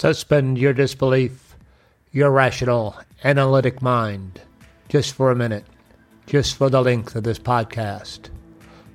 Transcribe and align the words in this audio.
Suspend 0.00 0.56
your 0.56 0.72
disbelief, 0.72 1.58
your 2.10 2.30
rational, 2.30 2.96
analytic 3.22 3.82
mind, 3.82 4.40
just 4.88 5.12
for 5.12 5.30
a 5.30 5.36
minute, 5.36 5.66
just 6.24 6.56
for 6.56 6.70
the 6.70 6.80
length 6.80 7.14
of 7.14 7.24
this 7.24 7.38
podcast. 7.38 8.30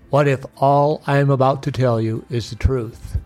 What 0.10 0.28
if 0.28 0.44
all 0.57 1.04
I 1.05 1.18
am 1.18 1.29
about 1.29 1.62
to 1.62 1.71
tell 1.71 2.02
you 2.02 2.26
is 2.31 2.49
the 2.49 2.55
truth? 2.55 3.20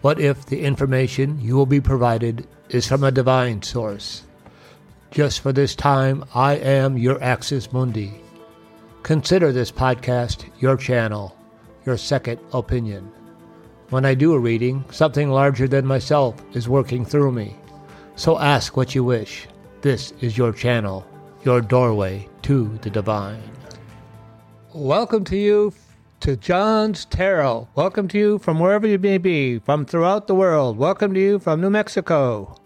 What 0.00 0.18
if 0.18 0.46
the 0.46 0.62
information 0.62 1.38
you 1.38 1.54
will 1.54 1.66
be 1.66 1.82
provided 1.82 2.46
is 2.70 2.88
from 2.88 3.04
a 3.04 3.12
divine 3.12 3.60
source? 3.60 4.22
Just 5.10 5.40
for 5.40 5.52
this 5.52 5.74
time, 5.74 6.24
I 6.34 6.54
am 6.54 6.96
your 6.96 7.22
Axis 7.22 7.70
Mundi. 7.74 8.22
Consider 9.02 9.52
this 9.52 9.70
podcast 9.70 10.46
your 10.60 10.78
channel, 10.78 11.36
your 11.84 11.98
second 11.98 12.40
opinion. 12.54 13.12
When 13.90 14.04
I 14.04 14.12
do 14.12 14.34
a 14.34 14.38
reading, 14.38 14.84
something 14.90 15.30
larger 15.30 15.66
than 15.66 15.86
myself 15.86 16.34
is 16.52 16.68
working 16.68 17.06
through 17.06 17.32
me. 17.32 17.56
So 18.16 18.38
ask 18.38 18.76
what 18.76 18.94
you 18.94 19.02
wish. 19.02 19.48
This 19.80 20.12
is 20.20 20.36
your 20.36 20.52
channel, 20.52 21.06
your 21.42 21.62
doorway 21.62 22.28
to 22.42 22.78
the 22.82 22.90
divine. 22.90 23.40
Welcome 24.74 25.24
to 25.24 25.38
you 25.38 25.72
to 26.20 26.36
John's 26.36 27.06
Tarot. 27.06 27.66
Welcome 27.76 28.08
to 28.08 28.18
you 28.18 28.38
from 28.40 28.60
wherever 28.60 28.86
you 28.86 28.98
may 28.98 29.16
be, 29.16 29.58
from 29.60 29.86
throughout 29.86 30.26
the 30.26 30.34
world. 30.34 30.76
Welcome 30.76 31.14
to 31.14 31.20
you 31.20 31.38
from 31.38 31.62
New 31.62 31.70
Mexico. 31.70 32.60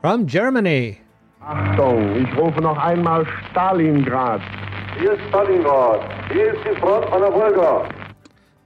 From 0.00 0.28
Germany. 0.28 1.00
Achtung, 1.44 2.14
ich 2.14 2.36
rufe 2.36 2.60
noch 2.60 2.78
einmal 2.78 3.26
Stalingrad. 3.50 4.40
Hier 4.96 5.14
ist 5.14 5.22
Stalingrad. 5.28 6.00
Hier 6.32 6.54
ist 6.54 6.60
die 6.64 6.78
Front 6.78 7.12
an 7.12 7.20
der 7.20 7.32
Wolga. 7.32 7.88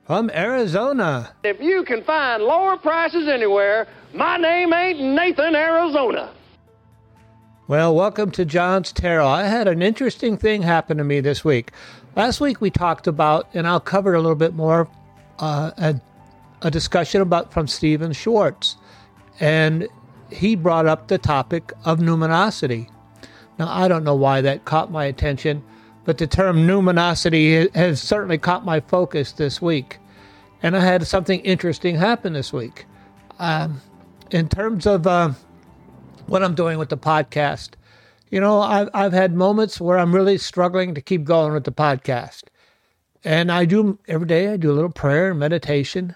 From 0.05 0.29
Arizona. 0.29 1.31
If 1.43 1.59
you 1.59 1.83
can 1.85 2.03
find 2.03 2.43
lower 2.43 2.77
prices 2.77 3.29
anywhere, 3.29 3.87
my 4.13 4.37
name 4.37 4.75
ain't 4.75 5.01
Nathan, 5.01 5.57
Arizona. 5.57 6.29
Well, 7.67 7.95
welcome 7.95 8.31
to 8.33 8.45
John's 8.45 8.93
Tarot. 8.93 9.27
I 9.27 9.45
had 9.45 9.69
an 9.69 9.81
interesting 9.81 10.37
thing 10.37 10.61
happen 10.61 10.99
to 10.99 11.05
me 11.05 11.21
this 11.21 11.43
week. 11.43 11.73
Last 12.15 12.43
week 12.43 12.61
we 12.61 12.71
talked 12.71 13.07
about, 13.07 13.49
and 13.55 13.67
I'll 13.67 13.81
cover 13.81 14.13
a 14.13 14.21
little 14.21 14.37
bit 14.37 14.53
more, 14.53 14.87
uh, 15.39 15.71
a, 15.79 16.01
a 16.61 16.71
discussion 16.71 17.23
about 17.23 17.55
from 17.55 17.69
Stephan 17.69 18.13
Schwartz, 18.13 18.77
and 19.41 19.89
he 20.31 20.55
brought 20.55 20.87
up 20.87 21.09
the 21.09 21.19
topic 21.19 21.73
of 21.85 21.99
numinosity. 21.99 22.89
Now 23.59 23.69
I 23.69 23.89
don't 23.89 24.05
know 24.05 24.15
why 24.15 24.41
that 24.41 24.65
caught 24.65 24.91
my 24.91 25.05
attention, 25.05 25.63
but 26.05 26.19
the 26.19 26.27
term 26.27 26.67
numinosity 26.67 27.75
has 27.75 28.01
certainly 28.03 28.39
caught 28.39 28.65
my 28.65 28.81
focus 28.81 29.33
this 29.33 29.63
week, 29.63 29.99
and 30.63 30.77
I 30.77 30.81
had 30.81 31.07
something 31.07 31.41
interesting 31.41 31.97
happen 31.97 32.33
this 32.33 32.53
week. 32.53 32.87
Um, 33.39 33.81
in 34.31 34.49
terms 34.49 34.87
of 34.87 35.07
uh, 35.07 35.33
what 36.27 36.43
I'm 36.43 36.55
doing 36.55 36.79
with 36.79 36.89
the 36.89 36.97
podcast. 36.99 37.71
You 38.31 38.41
know, 38.41 38.61
I've, 38.61 38.89
I've 38.93 39.13
had 39.13 39.35
moments 39.35 39.81
where 39.81 39.99
I'm 39.99 40.15
really 40.15 40.39
struggling 40.39 40.95
to 40.95 41.01
keep 41.01 41.25
going 41.25 41.53
with 41.53 41.65
the 41.65 41.73
podcast. 41.73 42.45
And 43.25 43.51
I 43.51 43.65
do 43.65 43.99
every 44.09 44.27
day, 44.27 44.49
I 44.49 44.57
do 44.57 44.71
a 44.71 44.75
little 44.75 44.91
prayer 44.91 45.31
and 45.31 45.39
meditation. 45.39 46.15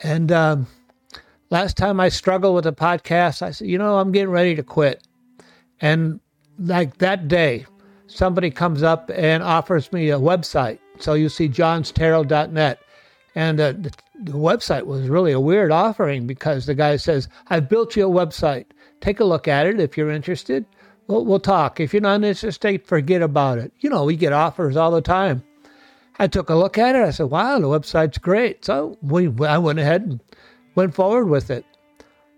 And 0.00 0.32
um, 0.32 0.66
last 1.50 1.76
time 1.76 2.00
I 2.00 2.08
struggled 2.08 2.54
with 2.54 2.64
the 2.64 2.72
podcast, 2.72 3.42
I 3.42 3.50
said, 3.50 3.68
you 3.68 3.78
know, 3.78 3.98
I'm 3.98 4.12
getting 4.12 4.30
ready 4.30 4.54
to 4.54 4.62
quit. 4.62 5.06
And 5.80 6.20
like 6.58 6.98
that 6.98 7.28
day, 7.28 7.66
somebody 8.06 8.50
comes 8.50 8.82
up 8.82 9.10
and 9.14 9.42
offers 9.42 9.92
me 9.92 10.10
a 10.10 10.18
website. 10.18 10.78
So 10.98 11.14
you 11.14 11.28
see 11.28 11.48
johnstarot.net. 11.48 12.80
And 13.34 13.60
uh, 13.60 13.72
the, 13.72 13.92
the 14.22 14.32
website 14.32 14.86
was 14.86 15.08
really 15.08 15.32
a 15.32 15.40
weird 15.40 15.70
offering 15.70 16.26
because 16.26 16.66
the 16.66 16.74
guy 16.74 16.96
says, 16.96 17.28
I've 17.48 17.68
built 17.68 17.96
you 17.96 18.06
a 18.06 18.10
website. 18.10 18.66
Take 19.00 19.20
a 19.20 19.24
look 19.24 19.48
at 19.48 19.66
it 19.66 19.80
if 19.80 19.96
you're 19.96 20.10
interested. 20.10 20.66
We'll, 21.06 21.24
we'll 21.24 21.40
talk. 21.40 21.80
If 21.80 21.92
you're 21.92 22.02
not 22.02 22.22
interested, 22.22 22.86
forget 22.86 23.22
about 23.22 23.58
it. 23.58 23.72
You 23.80 23.90
know, 23.90 24.04
we 24.04 24.16
get 24.16 24.32
offers 24.32 24.76
all 24.76 24.90
the 24.90 25.00
time. 25.00 25.42
I 26.18 26.26
took 26.26 26.50
a 26.50 26.54
look 26.54 26.76
at 26.76 26.96
it. 26.96 27.02
I 27.02 27.10
said, 27.10 27.30
wow, 27.30 27.58
the 27.58 27.66
website's 27.66 28.18
great. 28.18 28.64
So 28.64 28.98
we, 29.00 29.32
I 29.46 29.56
went 29.56 29.78
ahead 29.78 30.02
and 30.02 30.20
went 30.74 30.94
forward 30.94 31.26
with 31.26 31.50
it. 31.50 31.64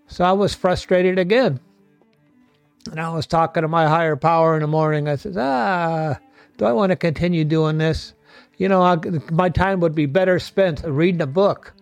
So 0.07 0.23
I 0.23 0.31
was 0.31 0.53
frustrated 0.53 1.17
again. 1.17 1.59
And 2.91 2.99
I 2.99 3.13
was 3.13 3.25
talking 3.25 3.61
to 3.61 3.67
my 3.67 3.87
higher 3.87 4.15
power 4.15 4.55
in 4.55 4.61
the 4.61 4.67
morning. 4.67 5.07
I 5.07 5.15
said, 5.15 5.35
ah, 5.37 6.19
do 6.57 6.65
I 6.65 6.73
want 6.73 6.89
to 6.91 6.95
continue 6.95 7.45
doing 7.45 7.77
this? 7.77 8.13
You 8.57 8.67
know, 8.67 8.81
I, 8.81 8.97
my 9.31 9.49
time 9.49 9.79
would 9.79 9.95
be 9.95 10.05
better 10.05 10.37
spent 10.39 10.83
reading 10.85 11.21
a 11.21 11.27
book. 11.27 11.73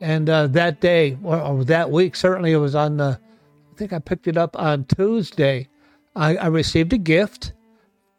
And 0.00 0.30
uh, 0.30 0.46
that 0.48 0.80
day, 0.80 1.18
or, 1.22 1.64
that 1.64 1.90
week, 1.90 2.16
certainly 2.16 2.52
it 2.52 2.58
was 2.58 2.74
on 2.74 2.96
the, 2.96 3.20
I 3.72 3.76
think 3.76 3.92
I 3.92 3.98
picked 3.98 4.28
it 4.28 4.36
up 4.36 4.58
on 4.58 4.84
Tuesday. 4.84 5.68
I, 6.16 6.36
I 6.36 6.46
received 6.46 6.92
a 6.92 6.98
gift 6.98 7.52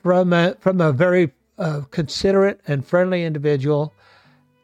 from 0.02 0.32
a, 0.34 0.56
from 0.60 0.82
a 0.82 0.92
very 0.92 1.32
uh, 1.58 1.82
considerate 1.92 2.62
and 2.68 2.86
friendly 2.86 3.24
individual. 3.24 3.94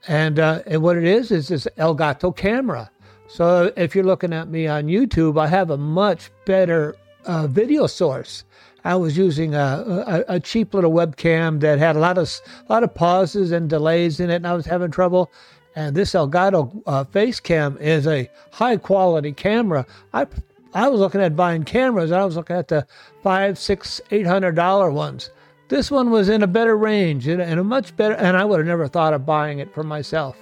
And, 0.07 0.39
uh, 0.39 0.61
and 0.67 0.81
what 0.81 0.97
it 0.97 1.03
is, 1.03 1.31
is 1.31 1.47
this 1.47 1.67
Elgato 1.77 2.35
camera. 2.35 2.91
So 3.27 3.71
if 3.75 3.95
you're 3.95 4.03
looking 4.03 4.33
at 4.33 4.49
me 4.49 4.67
on 4.67 4.85
YouTube, 4.85 5.39
I 5.39 5.47
have 5.47 5.71
a 5.71 5.77
much 5.77 6.31
better 6.45 6.95
uh, 7.25 7.47
video 7.47 7.87
source. 7.87 8.43
I 8.83 8.95
was 8.95 9.17
using 9.17 9.55
a, 9.55 10.03
a, 10.27 10.35
a, 10.35 10.39
cheap 10.39 10.75
little 10.75 10.91
webcam 10.91 11.59
that 11.61 11.79
had 11.79 11.95
a 11.95 11.99
lot 11.99 12.19
of 12.19 12.31
a 12.69 12.71
lot 12.71 12.83
of 12.83 12.93
pauses 12.93 13.51
and 13.51 13.67
delays 13.67 14.19
in 14.19 14.29
it, 14.29 14.35
and 14.35 14.47
I 14.47 14.53
was 14.53 14.67
having 14.67 14.91
trouble. 14.91 15.31
And 15.75 15.95
this 15.95 16.13
Elgato 16.13 16.83
uh, 16.85 17.03
face 17.03 17.39
cam 17.39 17.77
is 17.79 18.05
a 18.05 18.29
high 18.51 18.77
quality 18.77 19.33
camera. 19.33 19.87
I 20.13 20.27
I 20.75 20.87
was 20.87 20.99
looking 20.99 21.21
at 21.21 21.35
buying 21.35 21.63
cameras. 21.63 22.11
I 22.11 22.23
was 22.23 22.35
looking 22.35 22.55
at 22.55 22.67
the 22.67 22.85
five, 23.23 23.57
six, 23.57 24.01
eight 24.11 24.27
hundred 24.27 24.55
dollar 24.55 24.91
ones. 24.91 25.31
This 25.67 25.89
one 25.89 26.11
was 26.11 26.29
in 26.29 26.43
a 26.43 26.47
better 26.47 26.77
range 26.77 27.27
and, 27.27 27.41
a 27.41 27.63
much 27.63 27.95
better. 27.95 28.15
And 28.15 28.37
I 28.37 28.45
would 28.45 28.59
have 28.59 28.67
never 28.67 28.87
thought 28.87 29.13
of 29.13 29.25
buying 29.25 29.59
it 29.59 29.73
for 29.73 29.83
myself. 29.83 30.37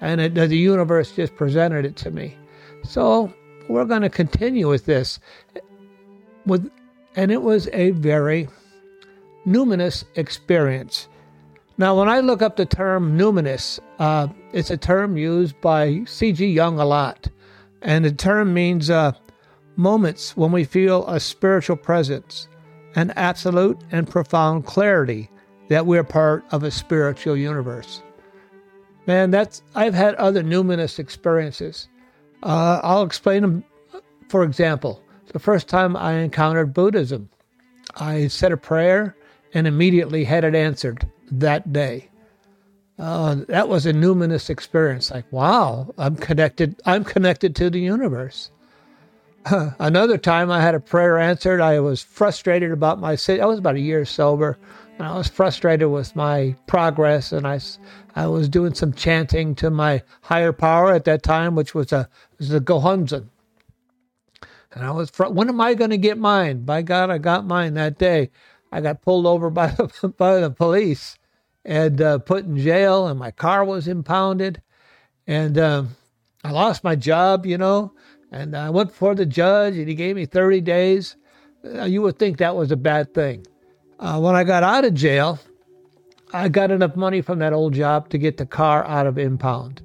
And 0.00 0.20
it, 0.20 0.34
the 0.34 0.56
universe 0.56 1.12
just 1.12 1.34
presented 1.36 1.84
it 1.84 1.96
to 1.96 2.10
me. 2.10 2.36
So 2.84 3.32
we're 3.68 3.84
going 3.84 4.02
to 4.02 4.08
continue 4.08 4.68
with 4.68 4.84
this. 4.84 5.18
With 6.46 6.70
and 7.16 7.32
it 7.32 7.42
was 7.42 7.68
a 7.72 7.90
very 7.90 8.48
numinous 9.46 10.04
experience. 10.14 11.08
Now, 11.76 11.98
when 11.98 12.08
I 12.08 12.20
look 12.20 12.42
up 12.42 12.56
the 12.56 12.66
term 12.66 13.18
numinous, 13.18 13.80
uh, 13.98 14.28
it's 14.52 14.70
a 14.70 14.76
term 14.76 15.16
used 15.16 15.60
by 15.60 16.04
C.G. 16.06 16.46
Jung 16.46 16.78
a 16.78 16.84
lot. 16.84 17.28
And 17.82 18.04
the 18.04 18.12
term 18.12 18.52
means 18.52 18.90
uh, 18.90 19.12
moments 19.76 20.36
when 20.36 20.52
we 20.52 20.64
feel 20.64 21.06
a 21.06 21.20
spiritual 21.20 21.76
presence, 21.76 22.48
an 22.94 23.12
absolute 23.16 23.78
and 23.90 24.08
profound 24.08 24.66
clarity 24.66 25.30
that 25.68 25.86
we're 25.86 26.04
part 26.04 26.44
of 26.50 26.62
a 26.62 26.70
spiritual 26.70 27.36
universe. 27.36 28.02
Man, 29.06 29.30
that's 29.30 29.62
I've 29.74 29.94
had 29.94 30.14
other 30.16 30.42
numinous 30.42 30.98
experiences. 30.98 31.88
Uh, 32.42 32.80
I'll 32.82 33.02
explain 33.02 33.42
them. 33.42 33.64
For 34.28 34.42
example, 34.42 35.02
the 35.32 35.38
first 35.38 35.68
time 35.68 35.96
I 35.96 36.12
encountered 36.14 36.74
Buddhism. 36.74 37.28
I 37.96 38.28
said 38.28 38.52
a 38.52 38.56
prayer 38.56 39.16
and 39.54 39.66
immediately 39.66 40.24
had 40.24 40.44
it 40.44 40.54
answered 40.54 41.08
that 41.30 41.72
day. 41.72 42.08
Uh, 42.98 43.36
that 43.48 43.68
was 43.68 43.86
a 43.86 43.92
numinous 43.92 44.50
experience. 44.50 45.10
Like, 45.10 45.24
wow, 45.30 45.94
I'm 45.96 46.16
connected. 46.16 46.80
I'm 46.84 47.04
connected 47.04 47.54
to 47.56 47.70
the 47.70 47.80
universe. 47.80 48.50
Another 49.78 50.18
time, 50.18 50.50
I 50.50 50.60
had 50.60 50.74
a 50.74 50.80
prayer 50.80 51.18
answered. 51.18 51.60
I 51.60 51.80
was 51.80 52.02
frustrated 52.02 52.72
about 52.72 53.00
my. 53.00 53.14
City. 53.14 53.40
I 53.40 53.46
was 53.46 53.58
about 53.58 53.76
a 53.76 53.80
year 53.80 54.04
sober, 54.04 54.58
and 54.98 55.06
I 55.06 55.16
was 55.16 55.28
frustrated 55.28 55.88
with 55.88 56.14
my 56.16 56.56
progress. 56.66 57.32
And 57.32 57.46
I, 57.46 57.60
I 58.14 58.26
was 58.26 58.48
doing 58.48 58.74
some 58.74 58.92
chanting 58.92 59.54
to 59.56 59.70
my 59.70 60.02
higher 60.22 60.52
power 60.52 60.92
at 60.92 61.04
that 61.04 61.22
time, 61.22 61.54
which 61.54 61.74
was 61.74 61.92
a 61.92 62.08
was 62.38 62.48
the. 62.48 63.26
And 64.72 64.84
I 64.84 64.90
was, 64.90 65.10
fr- 65.10 65.26
when 65.26 65.48
am 65.48 65.60
I 65.60 65.74
going 65.74 65.90
to 65.90 65.98
get 65.98 66.18
mine? 66.18 66.64
By 66.64 66.82
God, 66.82 67.10
I 67.10 67.18
got 67.18 67.46
mine 67.46 67.74
that 67.74 67.98
day. 67.98 68.30
I 68.70 68.80
got 68.82 69.00
pulled 69.02 69.26
over 69.26 69.48
by 69.50 69.68
the, 69.68 70.08
by 70.18 70.40
the 70.40 70.50
police 70.50 71.18
and 71.64 72.00
uh, 72.00 72.18
put 72.18 72.44
in 72.44 72.58
jail, 72.58 73.06
and 73.06 73.18
my 73.18 73.30
car 73.30 73.64
was 73.64 73.88
impounded. 73.88 74.62
And 75.26 75.58
um, 75.58 75.96
I 76.44 76.50
lost 76.50 76.84
my 76.84 76.96
job, 76.96 77.46
you 77.46 77.58
know. 77.58 77.92
And 78.30 78.56
I 78.56 78.70
went 78.70 78.90
before 78.90 79.14
the 79.14 79.26
judge, 79.26 79.76
and 79.76 79.88
he 79.88 79.94
gave 79.94 80.16
me 80.16 80.26
30 80.26 80.60
days. 80.60 81.16
Uh, 81.64 81.84
you 81.84 82.02
would 82.02 82.18
think 82.18 82.38
that 82.38 82.56
was 82.56 82.70
a 82.70 82.76
bad 82.76 83.14
thing. 83.14 83.46
Uh, 83.98 84.20
when 84.20 84.34
I 84.34 84.44
got 84.44 84.62
out 84.62 84.84
of 84.84 84.94
jail, 84.94 85.38
I 86.32 86.48
got 86.48 86.70
enough 86.70 86.94
money 86.94 87.22
from 87.22 87.38
that 87.38 87.52
old 87.52 87.72
job 87.72 88.10
to 88.10 88.18
get 88.18 88.36
the 88.36 88.46
car 88.46 88.84
out 88.84 89.06
of 89.06 89.18
impound. 89.18 89.82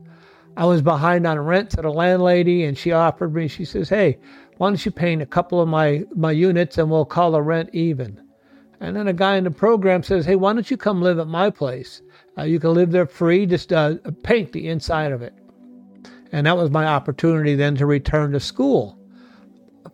I 0.55 0.65
was 0.65 0.81
behind 0.81 1.25
on 1.25 1.39
rent 1.39 1.71
to 1.71 1.81
the 1.81 1.89
landlady, 1.89 2.63
and 2.63 2.77
she 2.77 2.91
offered 2.91 3.33
me, 3.33 3.47
she 3.47 3.65
says, 3.65 3.89
Hey, 3.89 4.19
why 4.57 4.69
don't 4.69 4.85
you 4.85 4.91
paint 4.91 5.21
a 5.21 5.25
couple 5.25 5.61
of 5.61 5.67
my, 5.67 6.03
my 6.15 6.31
units 6.31 6.77
and 6.77 6.91
we'll 6.91 7.05
call 7.05 7.31
the 7.31 7.41
rent 7.41 7.69
even? 7.73 8.21
And 8.79 8.95
then 8.95 9.07
a 9.07 9.13
guy 9.13 9.37
in 9.37 9.45
the 9.45 9.51
program 9.51 10.03
says, 10.03 10.25
Hey, 10.25 10.35
why 10.35 10.53
don't 10.53 10.69
you 10.69 10.77
come 10.77 11.01
live 11.01 11.17
at 11.17 11.27
my 11.27 11.49
place? 11.49 12.01
Uh, 12.37 12.43
you 12.43 12.59
can 12.59 12.73
live 12.73 12.91
there 12.91 13.05
free, 13.05 13.45
just 13.45 13.71
uh, 13.71 13.95
paint 14.21 14.51
the 14.51 14.67
inside 14.67 15.11
of 15.11 15.21
it. 15.21 15.33
And 16.33 16.47
that 16.47 16.57
was 16.57 16.71
my 16.71 16.87
opportunity 16.87 17.53
then 17.53 17.75
to 17.75 17.85
return 17.85 18.31
to 18.31 18.39
school. 18.39 18.97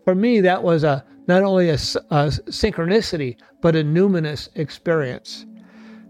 For 0.06 0.16
me, 0.16 0.40
that 0.40 0.64
was 0.64 0.86
a 0.86 1.04
not 1.28 1.44
only 1.44 1.70
a, 1.70 1.74
a 1.74 2.32
synchronicity, 2.48 3.36
but 3.62 3.76
a 3.76 3.84
numinous 3.84 4.48
experience. 4.56 5.46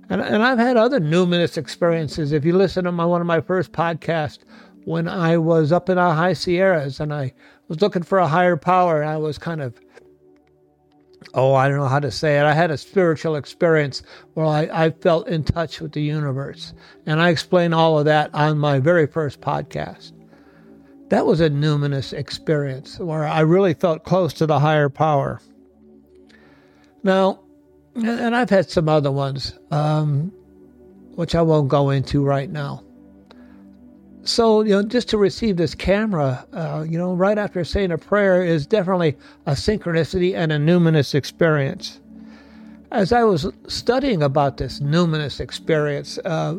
And, 0.10 0.22
and 0.22 0.44
I've 0.44 0.60
had 0.60 0.78
other 0.78 1.02
numinous 1.02 1.58
experiences. 1.58 2.31
If 2.31 2.46
you 2.46 2.56
listen 2.56 2.86
to 2.86 2.92
my, 2.92 3.06
one 3.06 3.22
of 3.22 3.28
my 3.28 3.42
first 3.42 3.72
podcasts, 3.72 4.40
when 4.86 5.10
I 5.10 5.38
was 5.38 5.72
up 5.72 5.90
in 5.90 5.96
the 5.96 6.14
high 6.14 6.34
Sierras 6.34 7.00
and 7.00 7.14
I 7.14 7.34
was 7.68 7.81
looking 7.81 8.04
for 8.04 8.20
a 8.20 8.28
higher 8.28 8.56
power, 8.56 9.04
I 9.04 9.18
was 9.18 9.38
kind 9.38 9.62
of 9.62 9.80
oh, 11.34 11.54
I 11.54 11.68
don't 11.68 11.78
know 11.78 11.88
how 11.88 12.00
to 12.00 12.12
say 12.12 12.40
it. 12.40 12.44
I 12.44 12.54
had 12.54 12.72
a 12.72 12.78
spiritual 12.78 13.36
experience 13.36 14.04
where 14.36 14.46
I, 14.46 14.70
I 14.86 14.90
felt 14.92 15.28
in 15.28 15.44
touch 15.44 15.81
with 15.81 15.92
the 15.92 16.02
universe. 16.02 16.74
And 17.06 17.20
I 17.22 17.30
explain 17.30 17.74
all 17.74 18.00
of 18.00 18.06
that 18.06 18.34
on 18.34 18.58
my 18.58 18.80
very 18.80 19.06
first 19.06 19.42
podcast. 19.42 20.14
That 21.09 21.25
was 21.25 21.41
a 21.41 21.50
numinous 21.50 22.13
experience 22.13 23.00
where 23.00 23.25
I 23.25 23.41
really 23.41 23.73
felt 23.73 24.03
close 24.03 24.33
to 24.33 24.45
the 24.45 24.59
higher 24.59 24.89
power. 24.89 25.41
Now, 27.03 27.39
and 27.95 28.35
I've 28.35 28.50
had 28.50 28.69
some 28.69 28.88
other 28.88 29.11
ones, 29.11 29.57
um, 29.71 30.31
which 31.15 31.33
I 31.33 31.41
won't 31.41 31.67
go 31.67 31.89
into 31.89 32.23
right 32.23 32.50
now. 32.50 32.83
So, 34.23 34.61
you 34.61 34.71
know, 34.71 34.83
just 34.83 35.09
to 35.09 35.17
receive 35.17 35.57
this 35.57 35.73
camera, 35.73 36.45
uh, 36.53 36.85
you 36.88 36.97
know, 36.97 37.13
right 37.13 37.38
after 37.38 37.63
saying 37.63 37.91
a 37.91 37.97
prayer 37.97 38.44
is 38.44 38.67
definitely 38.67 39.17
a 39.47 39.53
synchronicity 39.53 40.35
and 40.35 40.51
a 40.51 40.57
numinous 40.57 41.15
experience. 41.15 42.00
As 42.91 43.11
I 43.11 43.23
was 43.23 43.47
studying 43.67 44.21
about 44.21 44.57
this 44.57 44.79
numinous 44.79 45.39
experience, 45.39 46.19
uh, 46.25 46.57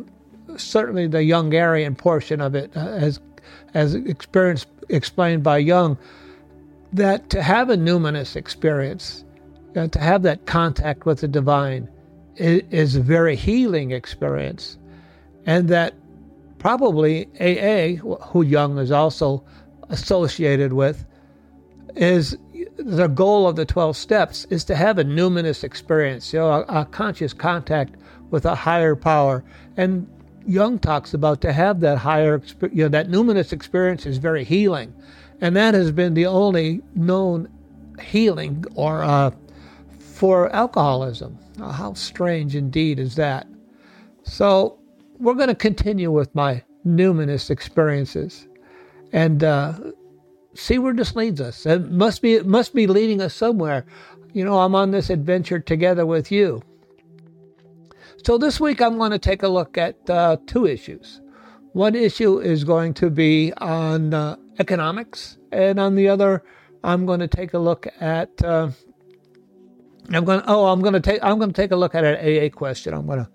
certainly 0.57 1.07
the 1.07 1.23
Jungarian 1.23 1.95
portion 1.95 2.41
of 2.41 2.55
it, 2.55 2.75
uh, 2.75 2.79
as, 2.79 3.19
as 3.73 3.95
experience 3.95 4.65
explained 4.89 5.43
by 5.43 5.57
Jung, 5.57 5.97
that 6.93 7.29
to 7.29 7.41
have 7.41 7.69
a 7.69 7.77
numinous 7.77 8.35
experience, 8.35 9.23
uh, 9.75 9.87
to 9.87 9.99
have 9.99 10.23
that 10.23 10.45
contact 10.45 11.05
with 11.05 11.21
the 11.21 11.27
divine, 11.27 11.87
is, 12.35 12.63
is 12.69 12.95
a 12.95 13.01
very 13.01 13.35
healing 13.35 13.91
experience. 13.91 14.77
And 15.45 15.69
that 15.69 15.93
probably 16.59 17.27
AA, 17.39 17.95
who 18.27 18.43
Jung 18.43 18.77
is 18.77 18.91
also 18.91 19.43
associated 19.89 20.73
with, 20.73 21.05
is 21.95 22.37
the 22.77 23.07
goal 23.07 23.47
of 23.47 23.55
the 23.55 23.65
12 23.65 23.95
steps 23.97 24.45
is 24.49 24.63
to 24.65 24.75
have 24.75 24.97
a 24.97 25.03
numinous 25.03 25.63
experience, 25.63 26.33
you 26.33 26.39
know, 26.39 26.65
a, 26.67 26.81
a 26.81 26.85
conscious 26.85 27.33
contact 27.33 27.95
with 28.29 28.45
a 28.45 28.55
higher 28.55 28.95
power. 28.95 29.43
And 29.77 30.07
Jung 30.45 30.79
talks 30.79 31.13
about 31.13 31.41
to 31.41 31.53
have 31.53 31.79
that 31.81 31.97
higher, 31.97 32.41
you 32.71 32.83
know, 32.83 32.89
that 32.89 33.09
numinous 33.09 33.53
experience 33.53 34.05
is 34.05 34.17
very 34.17 34.43
healing. 34.43 34.93
And 35.39 35.55
that 35.55 35.73
has 35.73 35.91
been 35.91 36.13
the 36.13 36.25
only 36.25 36.81
known 36.95 37.49
healing 37.99 38.63
or 38.75 39.03
uh, 39.03 39.31
for 39.99 40.53
alcoholism. 40.55 41.37
How 41.59 41.93
strange 41.93 42.55
indeed 42.55 42.99
is 42.99 43.15
that? 43.15 43.47
So 44.23 44.79
we're 45.19 45.33
going 45.35 45.49
to 45.49 45.55
continue 45.55 46.11
with 46.11 46.33
my 46.35 46.63
numinous 46.85 47.49
experiences 47.49 48.47
and 49.13 49.43
uh, 49.43 49.73
see 50.53 50.79
where 50.79 50.93
this 50.93 51.15
leads 51.15 51.41
us. 51.41 51.65
It 51.65 51.91
must 51.91 52.21
be 52.21 52.33
it 52.33 52.45
must 52.45 52.73
be 52.73 52.87
leading 52.87 53.21
us 53.21 53.33
somewhere. 53.33 53.85
You 54.33 54.45
know, 54.45 54.59
I'm 54.59 54.75
on 54.75 54.91
this 54.91 55.09
adventure 55.09 55.59
together 55.59 56.05
with 56.05 56.31
you. 56.31 56.61
So 58.25 58.37
this 58.37 58.59
week 58.59 58.81
I'm 58.81 58.97
going 58.97 59.11
to 59.11 59.19
take 59.19 59.41
a 59.41 59.47
look 59.47 59.77
at 59.77 60.09
uh, 60.09 60.37
two 60.45 60.67
issues. 60.67 61.21
One 61.73 61.95
issue 61.95 62.39
is 62.39 62.63
going 62.63 62.93
to 62.95 63.09
be 63.09 63.51
on 63.57 64.13
uh, 64.13 64.35
economics, 64.59 65.37
and 65.51 65.79
on 65.79 65.95
the 65.95 66.07
other, 66.09 66.43
I'm 66.83 67.05
going 67.05 67.21
to 67.21 67.27
take 67.27 67.53
a 67.53 67.59
look 67.59 67.87
at. 67.99 68.29
Uh, 68.43 68.71
I'm 70.11 70.25
going. 70.25 70.41
Oh, 70.45 70.67
I'm 70.67 70.81
going 70.81 70.93
to 70.93 70.99
take. 70.99 71.23
I'm 71.23 71.39
going 71.39 71.51
to 71.51 71.61
take 71.61 71.71
a 71.71 71.75
look 71.75 71.95
at 71.95 72.03
an 72.03 72.17
AA 72.17 72.49
question. 72.49 72.93
I'm 72.93 73.07
going 73.07 73.19
to. 73.19 73.29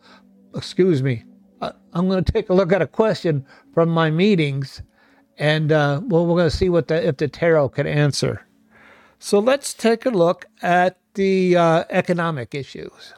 Excuse 0.55 1.03
me. 1.03 1.25
I'm 1.61 2.09
going 2.09 2.23
to 2.23 2.33
take 2.33 2.51
a 2.51 2.55
look 2.55 2.73
at 2.73 2.83
a 2.83 2.87
question 2.87 3.45
from 3.75 3.89
my 3.89 4.11
meetings, 4.11 4.83
and 5.39 5.73
uh, 5.73 6.01
well, 6.05 6.27
we're 6.27 6.37
going 6.37 6.51
to 6.51 6.57
see 6.57 6.69
what 6.69 6.89
the 6.89 7.05
if 7.09 7.17
the 7.17 7.27
tarot 7.27 7.71
can 7.71 7.87
answer. 7.87 8.47
So 9.19 9.39
let's 9.41 9.75
take 9.75 10.07
a 10.07 10.11
look 10.11 10.45
at 10.63 10.99
the 11.15 11.57
uh, 11.57 11.85
economic 11.89 12.55
issues. 12.55 13.15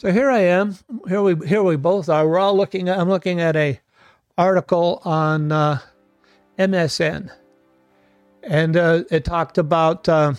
So 0.00 0.10
here 0.10 0.30
I 0.30 0.38
am. 0.38 0.78
Here 1.08 1.20
we 1.20 1.46
here 1.46 1.62
we 1.62 1.76
both 1.76 2.08
are. 2.08 2.26
We're 2.26 2.38
all 2.38 2.56
looking. 2.56 2.88
At, 2.88 2.98
I'm 2.98 3.10
looking 3.10 3.38
at 3.38 3.54
a 3.54 3.78
article 4.38 5.02
on 5.04 5.52
uh, 5.52 5.80
MSN, 6.58 7.30
and 8.42 8.78
uh, 8.78 9.02
it 9.10 9.26
talked 9.26 9.58
about. 9.58 10.08
Uh, 10.08 10.32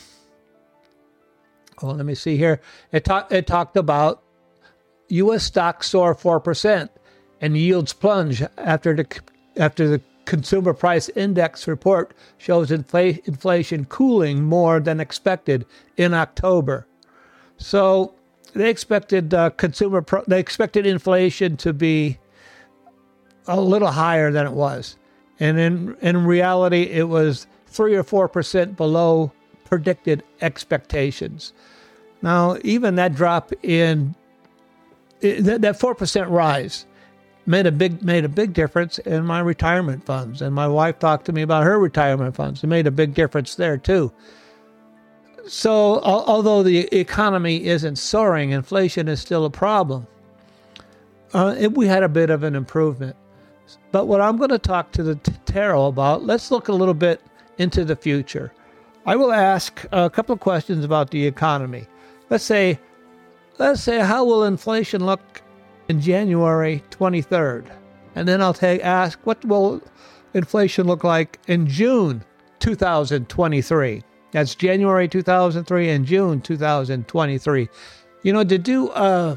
well, 1.80 1.94
let 1.94 2.08
me 2.08 2.16
see 2.16 2.38
here. 2.38 2.60
It 2.92 3.06
talked. 3.06 3.32
It 3.32 3.46
talked 3.46 3.78
about 3.78 4.24
U.S. 5.10 5.44
stocks 5.44 5.92
soar 5.92 6.16
4% 6.16 6.90
and 7.40 7.56
yields 7.56 7.94
plunge 7.94 8.42
after 8.58 8.96
the, 8.96 9.22
after 9.58 9.88
the 9.88 10.02
Consumer 10.26 10.74
Price 10.74 11.08
Index 11.10 11.68
report 11.68 12.16
shows 12.40 12.72
infl- 12.72 13.24
inflation 13.28 13.86
cooling 13.86 14.42
more 14.42 14.80
than 14.80 15.00
expected 15.00 15.68
in 15.98 16.16
October. 16.16 16.88
So 17.58 18.16
they 18.54 18.70
expected 18.70 19.34
uh, 19.34 19.50
consumer 19.52 20.02
pro- 20.02 20.24
they 20.28 20.40
expected 20.40 20.86
inflation 20.86 21.58
to 21.58 21.74
be 21.74 22.18
a 23.48 23.60
little 23.60 23.92
higher 23.92 24.32
than 24.32 24.46
it 24.46 24.54
was, 24.54 24.98
and 25.40 25.60
in 25.60 25.96
in 26.02 26.26
reality, 26.26 26.84
it 26.84 27.10
was 27.10 27.48
three 27.68 27.96
or 27.96 28.04
four 28.04 28.28
percent 28.28 28.78
below 28.78 29.32
predicted 29.66 30.24
expectations. 30.42 31.54
Now, 32.22 32.58
even 32.64 32.96
that 32.96 33.16
drop 33.16 33.52
in 33.64 34.16
that 35.22 35.80
four 35.80 35.96
percent 35.96 36.30
rise 36.30 36.86
made 37.46 37.66
a 37.66 37.72
big 37.72 38.04
made 38.04 38.26
a 38.26 38.30
big 38.30 38.54
difference 38.54 39.00
in 39.00 39.26
my 39.26 39.40
retirement 39.40 40.06
funds. 40.06 40.42
And 40.42 40.54
my 40.54 40.68
wife 40.68 41.00
talked 41.00 41.26
to 41.26 41.34
me 41.34 41.42
about 41.42 41.64
her 41.64 41.80
retirement 41.80 42.36
funds. 42.36 42.64
It 42.64 42.68
made 42.68 42.88
a 42.88 42.92
big 42.92 43.14
difference 43.14 43.56
there 43.56 43.78
too. 43.78 44.12
So, 45.48 46.00
although 46.02 46.64
the 46.64 46.88
economy 46.96 47.66
isn't 47.66 47.98
soaring, 47.98 48.52
inflation 48.52 49.08
is 49.08 49.20
still 49.20 49.46
a 49.46 49.50
problem. 49.50 50.08
Uh, 51.34 51.70
we 51.74 51.88
had 51.88 52.04
a 52.04 52.10
bit 52.10 52.30
of 52.30 52.44
an 52.44 52.56
improvement. 52.56 53.16
But 53.92 54.06
what 54.08 54.22
I'm 54.22 54.38
going 54.38 54.50
to 54.50 54.60
talk 54.60 54.92
to 54.94 55.04
the 55.04 55.16
tarot 55.46 55.88
about, 55.88 56.24
let's 56.24 56.52
look 56.52 56.68
a 56.68 56.74
little 56.74 56.94
bit 56.94 57.22
into 57.58 57.84
the 57.86 57.96
future. 57.96 58.54
I 59.06 59.16
will 59.16 59.32
ask 59.34 59.86
a 59.92 60.10
couple 60.10 60.34
of 60.34 60.40
questions 60.40 60.86
about 60.86 61.10
the 61.10 61.26
economy. 61.26 61.88
Let's 62.30 62.44
say 62.44 62.80
Let's 63.62 63.84
say, 63.84 64.00
how 64.00 64.26
will 64.26 64.46
inflation 64.46 65.06
look 65.06 65.44
in 65.88 66.02
January 66.02 66.84
23rd? 66.90 67.66
And 68.16 68.28
then 68.28 68.42
I'll 68.42 68.56
take, 68.56 68.84
ask, 68.84 69.20
what 69.24 69.46
will 69.46 69.84
inflation 70.34 70.88
look 70.88 71.04
like 71.04 71.38
in 71.48 71.68
June 71.68 72.24
2023? 72.60 74.04
That's 74.32 74.56
January 74.56 75.08
2003 75.08 75.90
and 75.90 76.06
June 76.06 76.42
2023. 76.42 77.70
You 78.24 78.34
know, 78.34 78.44
to 78.44 78.58
do 78.58 78.90
uh, 78.90 79.36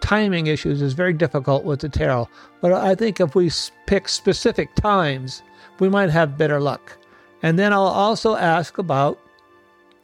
timing 0.00 0.46
issues 0.46 0.82
is 0.82 0.94
very 0.94 1.12
difficult 1.12 1.64
with 1.64 1.80
the 1.80 1.88
tarot, 1.88 2.28
but 2.60 2.72
I 2.72 2.94
think 2.94 3.20
if 3.20 3.34
we 3.34 3.50
pick 3.86 4.08
specific 4.08 4.74
times, 4.74 5.42
we 5.78 5.88
might 5.88 6.10
have 6.10 6.38
better 6.38 6.60
luck. 6.60 6.96
And 7.42 7.58
then 7.58 7.72
I'll 7.72 7.82
also 7.82 8.36
ask 8.36 8.78
about, 8.78 9.18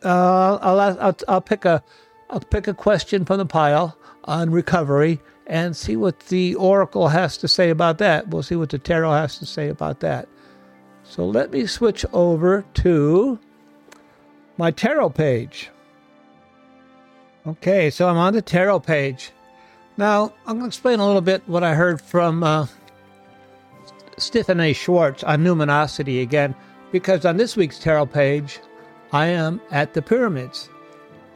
uh, 0.04 0.58
I'll, 0.60 0.80
I'll, 0.80 1.16
I'll 1.28 1.40
pick 1.40 1.64
a 1.64 1.82
I'll 2.28 2.40
pick 2.40 2.66
a 2.66 2.74
question 2.74 3.24
from 3.24 3.38
the 3.38 3.46
pile 3.46 3.96
on 4.24 4.50
recovery 4.50 5.20
and 5.46 5.76
see 5.76 5.94
what 5.96 6.18
the 6.20 6.56
oracle 6.56 7.08
has 7.08 7.36
to 7.38 7.48
say 7.48 7.70
about 7.70 7.98
that. 7.98 8.28
We'll 8.28 8.42
see 8.42 8.56
what 8.56 8.70
the 8.70 8.78
tarot 8.78 9.12
has 9.12 9.38
to 9.38 9.46
say 9.46 9.68
about 9.68 10.00
that. 10.00 10.28
So 11.04 11.24
let 11.24 11.52
me 11.52 11.66
switch 11.66 12.04
over 12.12 12.64
to 12.74 13.38
my 14.56 14.70
tarot 14.70 15.10
page. 15.10 15.70
Okay, 17.46 17.90
so 17.90 18.08
I'm 18.08 18.16
on 18.16 18.32
the 18.32 18.42
tarot 18.42 18.80
page. 18.80 19.30
Now, 19.96 20.32
I'm 20.46 20.58
going 20.58 20.62
to 20.62 20.66
explain 20.66 20.98
a 20.98 21.06
little 21.06 21.20
bit 21.20 21.42
what 21.46 21.62
I 21.62 21.74
heard 21.74 22.00
from 22.00 22.42
uh, 22.42 22.66
Schwartz 24.18 25.22
on 25.24 25.44
numinosity 25.44 26.22
again, 26.22 26.54
because 26.92 27.24
on 27.24 27.36
this 27.36 27.56
week's 27.56 27.78
tarot 27.78 28.06
page, 28.06 28.58
I 29.12 29.26
am 29.26 29.60
at 29.70 29.94
the 29.94 30.02
pyramids. 30.02 30.68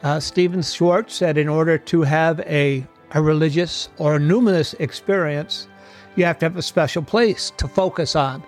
Uh, 0.03 0.19
Stephan 0.19 0.63
Schwartz 0.63 1.13
said 1.13 1.37
in 1.37 1.47
order 1.47 1.77
to 1.77 2.01
have 2.01 2.39
a, 2.41 2.85
a 3.11 3.21
religious 3.21 3.89
or 3.97 4.15
a 4.15 4.19
numinous 4.19 4.77
experience, 4.79 5.67
you 6.15 6.25
have 6.25 6.39
to 6.39 6.45
have 6.45 6.57
a 6.57 6.61
special 6.61 7.03
place 7.03 7.51
to 7.57 7.67
focus 7.67 8.15
on, 8.15 8.43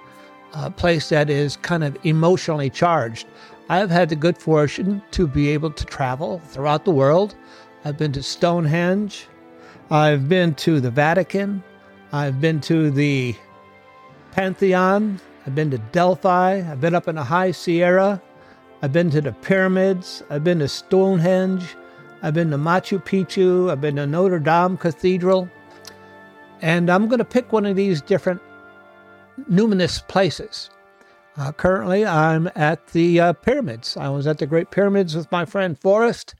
a 0.53 0.69
place 0.69 1.09
that 1.09 1.29
is 1.29 1.57
kind 1.57 1.83
of 1.83 1.97
emotionally 2.03 2.69
charged. 2.69 3.27
I've 3.69 3.89
had 3.89 4.09
the 4.09 4.15
good 4.15 4.37
fortune 4.37 5.01
to 5.11 5.27
be 5.27 5.49
able 5.49 5.71
to 5.71 5.85
travel 5.85 6.39
throughout 6.47 6.85
the 6.85 6.91
world. 6.91 7.35
I've 7.85 7.97
been 7.97 8.11
to 8.13 8.23
Stonehenge. 8.23 9.27
I've 9.89 10.27
been 10.27 10.55
to 10.55 10.79
the 10.79 10.91
Vatican. 10.91 11.63
I've 12.11 12.41
been 12.41 12.59
to 12.61 12.91
the 12.91 13.35
Pantheon. 14.31 15.19
I've 15.45 15.55
been 15.55 15.71
to 15.71 15.77
Delphi. 15.77 16.59
I've 16.59 16.81
been 16.81 16.95
up 16.95 17.07
in 17.07 17.15
the 17.15 17.23
High 17.23 17.51
Sierra. 17.51 18.21
I've 18.81 18.91
been 18.91 19.09
to 19.11 19.21
the 19.21 19.31
pyramids. 19.31 20.23
I've 20.29 20.43
been 20.43 20.59
to 20.59 20.67
Stonehenge. 20.67 21.63
I've 22.21 22.33
been 22.33 22.51
to 22.51 22.57
Machu 22.57 23.03
Picchu. 23.03 23.71
I've 23.71 23.81
been 23.81 23.95
to 23.95 24.05
Notre 24.05 24.39
Dame 24.39 24.77
Cathedral. 24.77 25.49
And 26.61 26.89
I'm 26.89 27.07
going 27.07 27.19
to 27.19 27.25
pick 27.25 27.51
one 27.51 27.65
of 27.65 27.75
these 27.75 28.01
different 28.01 28.41
numinous 29.49 30.05
places. 30.07 30.69
Uh, 31.35 31.51
currently, 31.51 32.05
I'm 32.05 32.49
at 32.53 32.87
the 32.89 33.19
uh, 33.19 33.33
pyramids. 33.33 33.97
I 33.97 34.09
was 34.09 34.27
at 34.27 34.37
the 34.37 34.45
Great 34.45 34.69
Pyramids 34.69 35.15
with 35.15 35.31
my 35.31 35.45
friend 35.45 35.79
Forrest 35.79 36.35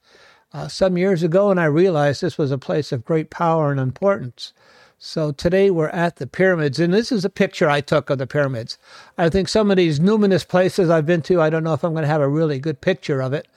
uh, 0.53 0.67
some 0.67 0.97
years 0.97 1.23
ago, 1.23 1.49
and 1.49 1.59
I 1.59 1.65
realized 1.65 2.21
this 2.21 2.37
was 2.37 2.51
a 2.51 2.59
place 2.59 2.91
of 2.91 3.03
great 3.03 3.31
power 3.31 3.71
and 3.71 3.79
importance. 3.79 4.53
So 4.99 5.31
today 5.31 5.71
we're 5.71 5.89
at 5.89 6.17
the 6.17 6.27
pyramids, 6.27 6.79
and 6.79 6.93
this 6.93 7.11
is 7.11 7.25
a 7.25 7.29
picture 7.29 7.67
I 7.67 7.81
took 7.81 8.11
of 8.11 8.19
the 8.19 8.27
pyramids. 8.27 8.77
I 9.17 9.29
think 9.29 9.49
some 9.49 9.71
of 9.71 9.77
these 9.77 9.99
numinous 9.99 10.47
places 10.47 10.91
I've 10.91 11.07
been 11.07 11.23
to, 11.23 11.41
I 11.41 11.49
don't 11.49 11.63
know 11.63 11.73
if 11.73 11.83
I'm 11.83 11.93
going 11.93 12.03
to 12.03 12.07
have 12.07 12.21
a 12.21 12.29
really 12.29 12.59
good 12.59 12.79
picture 12.79 13.19
of 13.19 13.33
it, 13.33 13.47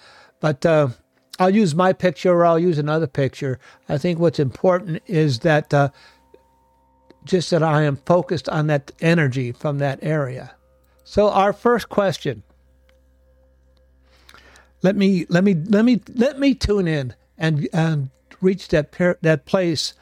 but 0.41 0.65
uh, 0.65 0.89
I'll 1.39 1.51
use 1.51 1.75
my 1.75 1.93
picture 1.93 2.33
or 2.33 2.47
I'll 2.47 2.59
use 2.59 2.79
another 2.79 3.07
picture. 3.07 3.61
I 3.91 3.99
think 3.99 4.19
what's 4.19 4.41
important 4.41 5.03
is 5.07 5.41
that 5.41 5.73
uh, 5.73 5.91
just 7.25 7.51
that 7.51 7.63
I 7.63 7.83
am 7.83 7.97
focused 7.97 8.49
on 8.49 8.69
that 8.69 8.91
energy 9.01 9.53
from 9.53 9.79
that 9.79 9.99
area. 10.03 10.56
So 11.09 11.31
our 11.31 11.53
first 11.53 11.89
question. 11.89 12.43
Let 14.83 14.97
me 14.97 15.25
let 15.29 15.45
me 15.45 15.55
let 15.55 15.85
me 15.85 16.03
let 16.15 16.39
me 16.39 16.53
tune 16.53 16.89
in 16.89 17.15
and 17.39 17.69
and 17.73 18.11
reach 18.41 18.69
that 18.69 18.93
that 19.23 19.47
place 19.47 19.95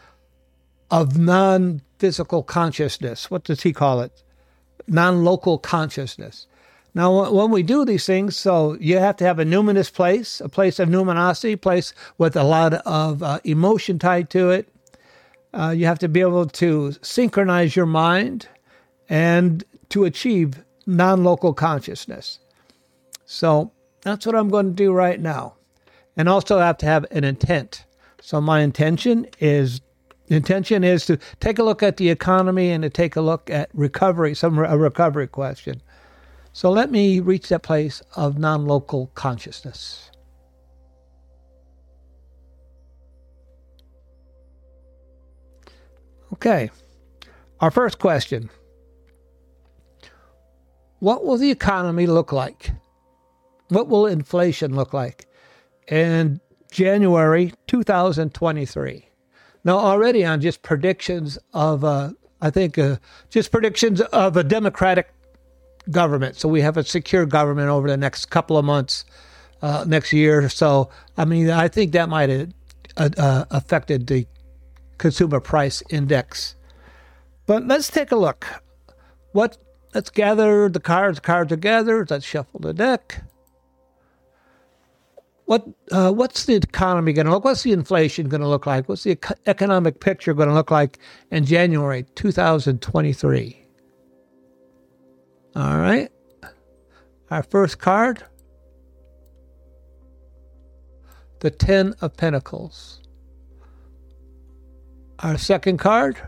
of 0.91 1.19
non-physical 1.19 2.43
consciousness. 2.43 3.31
What 3.31 3.45
does 3.45 3.63
he 3.63 3.73
call 3.73 4.01
it? 4.01 4.23
Non-local 4.89 5.59
consciousness. 5.59 6.47
Now, 6.95 7.31
when 7.31 7.51
we 7.51 7.63
do 7.63 7.85
these 7.85 8.07
things, 8.07 8.37
so 8.37 8.79
you 8.81 8.99
have 8.99 9.17
to 9.17 9.25
have 9.25 9.39
a 9.39 9.45
numinous 9.45 9.93
place, 9.93 10.41
a 10.41 10.49
place 10.49 10.79
of 10.79 10.89
numinosity, 10.89 11.61
place 11.61 11.93
with 12.17 12.35
a 12.35 12.45
lot 12.45 12.75
of 12.75 13.23
uh, 13.23 13.41
emotion 13.45 13.99
tied 13.99 14.31
to 14.31 14.51
it. 14.51 14.69
Uh, 15.53 15.75
you 15.77 15.85
have 15.87 15.99
to 15.99 16.09
be 16.09 16.21
able 16.21 16.47
to 16.47 16.93
synchronize 17.03 17.77
your 17.77 17.87
mind 17.87 18.49
and 19.09 19.65
to 19.91 20.05
achieve 20.05 20.65
non 20.87 21.25
local 21.25 21.53
consciousness. 21.55 22.39
So 23.25 23.73
that's 24.03 24.27
what 24.27 24.37
I'm 24.37 24.49
going 24.49 24.71
to 24.71 24.73
do 24.73 24.93
right 24.93 25.21
now. 25.21 25.55
And 26.17 26.29
also 26.29 26.59
have 26.59 26.79
to 26.79 26.87
have 26.87 27.07
an 27.11 27.25
intent. 27.25 27.85
So 28.21 28.41
my 28.41 28.61
intention 28.61 29.27
is 29.41 29.81
intention 30.29 30.85
is 30.85 31.05
to 31.07 31.19
take 31.41 31.59
a 31.59 31.63
look 31.63 31.83
at 31.83 31.99
the 31.99 32.09
economy 32.09 32.71
and 32.71 32.83
to 32.83 32.91
take 32.91 33.17
a 33.17 33.21
look 33.21 33.51
at 33.51 33.69
recovery, 33.75 34.35
some 34.35 34.59
a 34.59 34.79
recovery 34.79 35.27
question. 35.27 35.83
So 36.53 36.71
let 36.71 36.91
me 36.91 37.21
reach 37.21 37.49
that 37.49 37.63
place 37.63 38.01
of 38.17 38.39
non-local 38.39 39.09
consciousness. 39.15 40.11
Okay. 46.33 46.71
Our 47.61 47.71
first 47.71 47.99
question. 47.99 48.51
What 51.05 51.23
will 51.23 51.37
the 51.37 51.51
economy 51.51 52.07
look 52.07 52.33
like? 52.33 52.71
What 53.69 53.89
will 53.89 54.07
inflation 54.07 54.75
look 54.75 54.95
like 54.95 55.27
in 55.87 56.41
January 56.71 57.53
2023? 57.67 59.11
Now, 59.65 59.77
already 59.77 60.25
on 60.25 60.41
just 60.41 60.63
predictions 60.63 61.37
of, 61.53 61.85
uh, 61.85 62.13
I 62.41 62.49
think, 62.49 62.79
uh, 62.79 62.97
just 63.29 63.53
predictions 63.53 64.01
of 64.01 64.39
a 64.39 64.43
Democratic 64.43 65.13
government. 65.91 66.37
So 66.37 66.49
we 66.49 66.63
have 66.63 66.79
a 66.79 66.85
secure 66.85 67.27
government 67.27 67.69
over 67.69 67.87
the 67.87 67.99
next 67.99 68.31
couple 68.31 68.57
of 68.57 68.65
months, 68.65 69.05
uh, 69.61 69.85
next 69.87 70.11
year. 70.11 70.43
or 70.43 70.49
So, 70.49 70.89
I 71.19 71.27
mean, 71.27 71.51
I 71.51 71.69
think 71.69 71.93
that 71.93 72.09
might 72.09 72.31
have 72.31 72.55
uh, 72.97 73.11
uh, 73.19 73.45
affected 73.51 74.07
the 74.07 74.27
consumer 74.97 75.41
price 75.41 75.83
index. 75.91 76.57
But 77.45 77.67
let's 77.67 77.89
take 77.89 78.11
a 78.11 78.17
look. 78.17 78.47
What 79.33 79.59
Let's 79.95 80.11
gather 80.11 80.69
the 80.69 80.81
cards. 80.81 81.21
Cards 81.21 81.55
gathered. 81.57 82.11
Let's 82.11 82.25
shuffle 82.25 82.61
the 82.61 82.75
deck. 82.75 83.23
What 85.47 85.69
uh, 85.93 86.11
what's 86.11 86.47
the 86.47 86.57
economy 86.57 87.13
going 87.13 87.27
to 87.27 87.33
look? 87.33 87.45
What's 87.45 87.63
the 87.63 87.73
inflation 87.73 88.29
going 88.29 88.41
to 88.41 88.49
look 88.49 88.67
like? 88.67 88.89
What's 88.89 89.05
the 89.05 89.19
economic 89.47 90.01
picture 90.01 90.35
going 90.35 90.49
to 90.49 90.55
look 90.55 90.71
like 90.71 90.99
in 91.31 91.45
January 91.45 92.05
2023? 92.15 93.67
All 95.55 95.79
right. 95.79 96.11
Our 97.31 97.43
first 97.43 97.79
card, 97.79 98.25
the 101.41 101.51
Ten 101.51 101.95
of 102.01 102.17
Pentacles. 102.17 103.01
Our 105.21 105.39
second 105.39 105.79
card, 105.79 106.21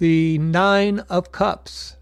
the 0.00 0.38
Nine 0.38 1.00
of 1.10 1.30
Cups, 1.30 1.96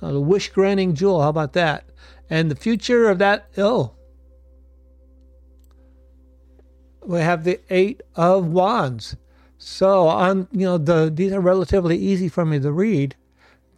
uh, 0.00 0.12
the 0.12 0.20
wish 0.20 0.50
granting 0.50 0.94
jewel. 0.94 1.20
How 1.20 1.28
about 1.28 1.52
that? 1.52 1.84
And 2.30 2.48
the 2.48 2.56
future 2.56 3.08
of 3.08 3.18
that, 3.18 3.48
oh, 3.58 3.96
we 7.04 7.18
have 7.18 7.42
the 7.42 7.60
Eight 7.70 8.02
of 8.14 8.46
Wands. 8.46 9.16
So 9.58 10.06
on, 10.06 10.46
you 10.52 10.64
know, 10.64 10.78
the 10.78 11.10
these 11.12 11.32
are 11.32 11.40
relatively 11.40 11.98
easy 11.98 12.28
for 12.28 12.44
me 12.46 12.60
to 12.60 12.70
read. 12.70 13.16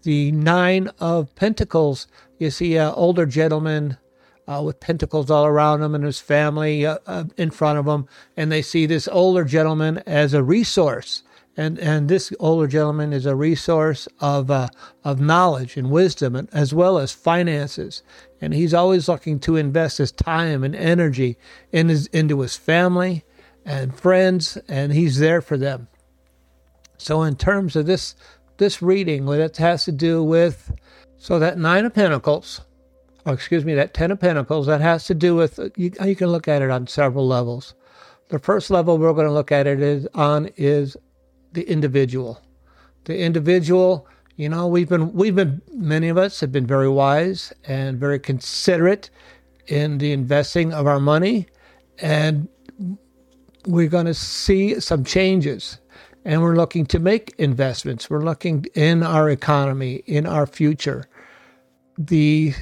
The 0.03 0.33
Nine 0.33 0.91
of 0.99 1.35
Pentacles, 1.35 2.07
you 2.39 2.51
see 2.51 2.77
an 2.77 2.93
older 2.95 3.25
gentleman 3.25 3.97
uh, 4.47 4.61
with 4.63 4.81
pentacles 4.81 5.31
all 5.31 5.47
around 5.47 5.83
him 5.83 5.95
and 5.95 6.05
his 6.05 6.21
family 6.21 6.85
uh, 6.85 6.99
uh, 7.07 7.25
in 7.39 7.51
front 7.51 7.79
of 7.79 7.87
him, 7.87 8.07
and 8.37 8.53
they 8.53 8.61
see 8.61 8.85
this 8.85 9.09
older 9.09 9.45
gentleman 9.45 10.03
as 10.07 10.35
a 10.35 10.43
resource 10.43 11.23
and 11.61 11.79
and 11.79 12.09
this 12.09 12.33
older 12.41 12.67
gentleman 12.67 13.13
is 13.13 13.27
a 13.27 13.37
resource 13.37 14.09
of 14.19 14.51
uh, 14.51 14.69
of 15.05 15.21
knowledge 15.21 15.77
and 15.77 15.91
wisdom, 15.91 16.35
and, 16.35 16.49
as 16.55 16.73
well 16.73 16.97
as 16.97 17.13
finances. 17.13 18.03
And 18.41 18.55
he's 18.55 18.73
always 18.73 19.09
looking 19.09 19.39
to 19.41 19.57
invest 19.57 19.99
his 19.99 20.11
time 20.11 20.65
and 20.65 20.75
energy 20.75 21.37
in 21.71 21.91
his, 21.91 22.07
into 22.07 22.41
his 22.41 22.57
family 22.57 23.25
and 23.67 23.95
friends, 23.95 24.57
and 24.69 24.95
he's 24.95 25.19
there 25.19 25.43
for 25.43 25.59
them. 25.59 25.89
So, 26.97 27.23
in 27.23 27.37
terms 27.37 27.77
of 27.77 27.85
this 27.85 28.15
this 28.57 28.81
reading, 28.81 29.27
what 29.27 29.41
it 29.41 29.59
has 29.59 29.85
to 29.85 29.93
do 29.93 30.25
with, 30.25 30.73
so 31.19 31.39
that 31.39 31.59
nine 31.59 31.85
of 31.85 31.93
Pentacles, 31.93 32.63
or 33.27 33.35
excuse 33.35 33.67
me, 33.67 33.75
that 33.75 33.93
ten 33.93 34.11
of 34.11 34.19
Pentacles, 34.19 34.67
that 34.67 34.81
has 34.81 35.05
to 35.05 35.15
do 35.15 35.35
with 35.35 35.61
you, 35.77 35.93
you 36.03 36.17
can 36.17 36.29
look 36.29 36.49
at 36.49 36.63
it 36.63 36.71
on 36.71 36.87
several 36.87 37.27
levels. 37.27 37.75
The 38.29 38.39
first 38.39 38.71
level 38.71 38.97
we're 38.97 39.13
going 39.13 39.27
to 39.27 39.33
look 39.33 39.53
at 39.53 39.67
it 39.67 39.83
is 39.83 40.09
on 40.15 40.49
is 40.57 40.97
the 41.53 41.69
individual. 41.69 42.41
The 43.05 43.19
individual, 43.19 44.07
you 44.37 44.49
know, 44.49 44.67
we've 44.67 44.89
been 44.89 45.13
we've 45.13 45.35
been 45.35 45.63
many 45.73 46.09
of 46.09 46.19
us 46.19 46.41
have 46.41 46.53
been 46.53 46.67
very 46.67 46.89
wise 46.89 47.53
and 47.67 47.99
very 47.99 48.19
considerate 48.19 49.11
in 49.67 49.99
the 49.99 50.13
investing 50.13 50.73
of 50.73 50.87
our 50.87 51.01
money 51.01 51.47
and 51.99 52.49
we're 53.67 53.89
going 53.89 54.07
to 54.07 54.15
see 54.15 54.81
some 54.81 55.05
changes 55.05 55.79
and 56.25 56.43
we're 56.43 56.57
looking 56.57 56.87
to 56.87 56.99
make 56.99 57.35
investments. 57.39 58.11
We're 58.11 58.25
looking 58.25 58.67
in 58.75 59.03
our 59.03 59.31
economy, 59.31 60.03
in 60.07 60.27
our 60.27 60.47
future. 60.47 61.07
The 61.99 62.55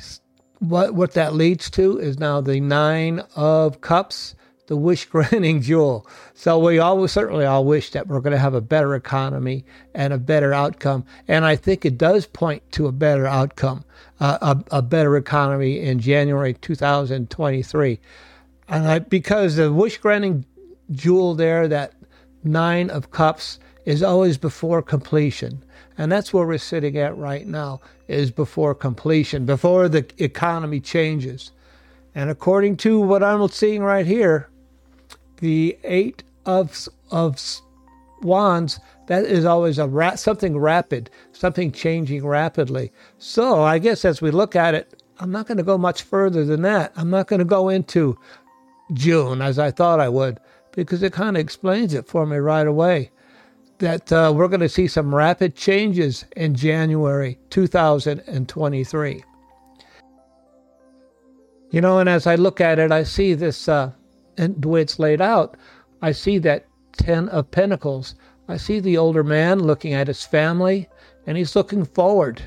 what 0.59 0.95
what 0.95 1.13
that 1.13 1.35
leads 1.35 1.71
to 1.71 1.99
is 1.99 2.19
now 2.19 2.41
the 2.41 2.61
9 2.61 3.23
of 3.37 3.81
cups 3.81 4.35
the 4.69 4.77
wish 4.77 5.05
granting 5.11 5.61
jewel. 5.61 6.07
So 6.35 6.59
we 6.59 6.79
always 6.79 7.11
certainly 7.11 7.45
all 7.45 7.65
wish 7.65 7.91
that 7.91 8.07
we're 8.07 8.21
going 8.21 8.33
to 8.33 8.39
have 8.39 8.55
a 8.55 8.61
better 8.61 8.95
economy 8.95 9.65
and 9.95 10.13
a 10.13 10.19
better 10.19 10.55
outcome. 10.55 11.05
And 11.27 11.45
I 11.45 11.57
think 11.57 11.85
it 11.85 11.99
does 11.99 12.27
point 12.27 12.63
to 12.73 12.87
a 12.87 12.93
better 12.93 13.27
outcome, 13.27 13.85
uh, 14.21 14.39
a, 14.71 14.77
a 14.79 14.83
better 14.83 15.17
economy 15.17 15.81
in 15.81 15.99
January 15.99 16.55
2023. 16.55 17.99
And 18.69 18.87
I, 18.87 18.99
because 19.01 19.57
the 19.57 19.73
wish 19.73 19.99
granting 19.99 20.45
jewel 20.91 21.35
there, 21.35 21.67
that 21.69 21.95
nine 22.45 22.91
of 22.91 23.11
cups, 23.11 23.59
is 23.85 24.03
always 24.03 24.37
before 24.37 24.83
completion. 24.83 25.65
And 25.97 26.13
that's 26.13 26.33
where 26.33 26.47
we're 26.47 26.59
sitting 26.59 26.99
at 26.99 27.17
right 27.17 27.47
now, 27.47 27.81
is 28.07 28.31
before 28.31 28.75
completion, 28.75 29.47
before 29.47 29.89
the 29.89 30.07
economy 30.19 30.79
changes. 30.79 31.53
And 32.15 32.31
according 32.31 32.77
to 32.79 33.01
what 33.01 33.23
I'm 33.23 33.47
seeing 33.49 33.83
right 33.83 34.07
here, 34.07 34.51
the 35.39 35.79
eight 35.85 36.23
of 36.47 36.89
of 37.11 37.41
wands 38.23 38.81
that 39.07 39.25
is 39.25 39.45
always 39.45 39.79
a 39.79 39.87
ra- 39.87 40.15
something 40.17 40.59
rapid 40.59 41.09
something 41.33 41.71
changing 41.71 42.27
rapidly 42.27 42.93
so 43.19 43.63
i 43.63 43.79
guess 43.79 44.05
as 44.05 44.21
we 44.21 44.31
look 44.31 44.57
at 44.57 44.75
it 44.75 44.99
I'm 45.21 45.31
not 45.33 45.47
going 45.47 45.59
to 45.59 45.65
go 45.65 45.77
much 45.77 46.03
further 46.03 46.45
than 46.45 46.63
that. 46.63 46.93
I'm 46.97 47.11
not 47.11 47.27
going 47.27 47.41
to 47.41 47.45
go 47.45 47.69
into 47.69 48.19
June 48.93 49.43
as 49.43 49.59
I 49.59 49.71
thought 49.71 50.01
I 50.01 50.09
would 50.09 50.39
because 50.73 51.03
it 51.03 51.13
kind 51.13 51.37
of 51.37 51.41
explains 51.41 51.93
it 51.95 52.07
for 52.07 52.25
me 52.25 52.37
right 52.37 52.67
away 52.67 53.11
that 53.79 54.13
uh, 54.13 54.33
we're 54.35 54.49
going 54.49 54.61
to 54.61 54.69
see 54.69 54.87
some 54.87 55.15
rapid 55.15 55.57
changes 55.57 56.25
in 56.37 56.55
January 56.55 57.39
2023. 57.51 59.25
You 61.71 61.81
know, 61.81 61.99
and 61.99 62.09
as 62.09 62.27
I 62.27 62.37
look 62.37 62.61
at 62.61 62.79
it, 62.79 62.91
I 62.91 63.03
see 63.03 63.35
this, 63.35 63.69
uh, 63.69 63.93
and 64.39 64.61
the 64.63 64.69
way 64.69 64.81
it's 64.81 64.99
laid 64.99 65.21
out, 65.21 65.57
I 66.01 66.13
see 66.13 66.39
that 66.39 66.67
Ten 66.93 67.29
of 67.29 67.51
Pentacles. 67.51 68.15
I 68.49 68.57
see 68.57 68.81
the 68.81 68.97
older 68.97 69.23
man 69.23 69.61
looking 69.61 69.93
at 69.93 70.09
his 70.09 70.25
family, 70.25 70.89
and 71.27 71.37
he's 71.37 71.55
looking 71.55 71.85
forward. 71.85 72.43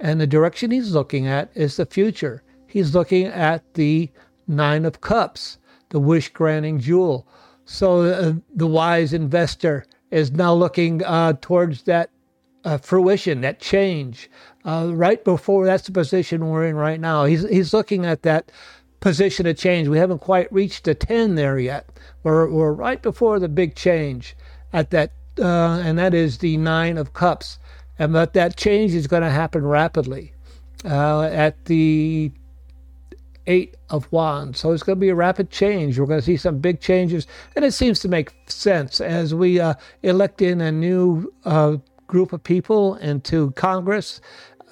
And 0.00 0.20
the 0.20 0.26
direction 0.26 0.70
he's 0.70 0.92
looking 0.92 1.26
at 1.26 1.50
is 1.54 1.76
the 1.76 1.86
future. 1.86 2.42
He's 2.66 2.94
looking 2.94 3.26
at 3.26 3.74
the 3.74 4.10
Nine 4.48 4.84
of 4.84 5.00
Cups, 5.00 5.58
the 5.90 6.00
wish 6.00 6.30
granting 6.30 6.80
jewel. 6.80 7.26
So 7.64 8.00
uh, 8.00 8.32
the 8.54 8.66
wise 8.66 9.12
investor 9.12 9.84
is 10.10 10.32
now 10.32 10.54
looking 10.54 11.04
uh, 11.04 11.34
towards 11.40 11.84
that 11.84 12.10
uh, 12.64 12.78
fruition, 12.78 13.40
that 13.42 13.60
change. 13.60 14.30
Uh, 14.64 14.90
right 14.94 15.24
before 15.24 15.66
that's 15.66 15.86
the 15.86 15.92
position 15.92 16.48
we're 16.48 16.66
in 16.66 16.76
right 16.76 17.00
now. 17.00 17.24
He's 17.24 17.48
he's 17.48 17.74
looking 17.74 18.06
at 18.06 18.22
that 18.22 18.52
position 19.02 19.46
of 19.46 19.58
change. 19.58 19.88
We 19.88 19.98
haven't 19.98 20.20
quite 20.20 20.50
reached 20.50 20.84
the 20.84 20.94
ten 20.94 21.34
there 21.34 21.58
yet. 21.58 21.90
We're 22.22 22.48
we're 22.48 22.72
right 22.72 23.02
before 23.02 23.38
the 23.38 23.48
big 23.48 23.74
change 23.74 24.34
at 24.72 24.90
that, 24.90 25.12
uh, 25.38 25.82
and 25.84 25.98
that 25.98 26.14
is 26.14 26.38
the 26.38 26.56
nine 26.56 26.96
of 26.96 27.12
cups. 27.12 27.58
And 27.98 28.14
but 28.14 28.32
that 28.32 28.56
change 28.56 28.94
is 28.94 29.06
going 29.06 29.22
to 29.22 29.30
happen 29.30 29.66
rapidly 29.66 30.32
uh, 30.84 31.24
at 31.24 31.66
the 31.66 32.32
Eight 33.48 33.76
of 33.90 34.10
Wands. 34.12 34.60
So 34.60 34.72
it's 34.72 34.84
going 34.84 34.96
to 34.98 35.00
be 35.00 35.08
a 35.08 35.16
rapid 35.16 35.50
change. 35.50 35.98
We're 35.98 36.06
going 36.06 36.20
to 36.20 36.24
see 36.24 36.36
some 36.36 36.58
big 36.58 36.80
changes, 36.80 37.26
and 37.56 37.64
it 37.64 37.72
seems 37.72 37.98
to 38.00 38.08
make 38.08 38.32
sense 38.46 39.00
as 39.00 39.34
we 39.34 39.60
uh, 39.60 39.74
elect 40.02 40.40
in 40.40 40.60
a 40.60 40.70
new 40.70 41.32
uh, 41.44 41.76
group 42.06 42.32
of 42.32 42.44
people 42.44 42.94
into 42.96 43.50
Congress. 43.52 44.20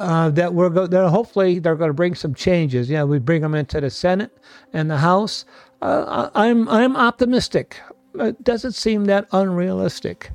Uh, 0.01 0.31
that 0.31 0.55
we're 0.55 0.71
go- 0.71 0.87
that 0.87 1.11
hopefully 1.11 1.59
they're 1.59 1.77
going 1.77 1.91
to 1.91 1.95
bring 1.95 2.15
some 2.15 2.35
changes. 2.35 2.89
Yeah, 2.89 3.05
we 3.05 3.19
bring 3.19 3.43
them 3.43 3.55
into 3.55 3.83
the 3.83 3.91
Senate 3.91 4.37
and 4.73 4.91
the 4.91 4.97
House. 4.97 5.45
Uh, 5.83 6.31
I'm 6.35 6.69
I'm 6.71 6.97
optimistic. 6.97 7.81
It 8.15 8.43
doesn't 8.43 8.73
seem 8.73 9.05
that 9.05 9.29
unrealistic. 9.33 10.31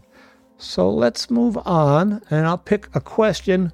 So 0.58 0.90
let's 0.90 1.32
move 1.32 1.58
on, 1.66 2.22
and 2.30 2.46
I'll 2.46 2.60
pick 2.60 2.90
a 2.94 3.02
question 3.02 3.74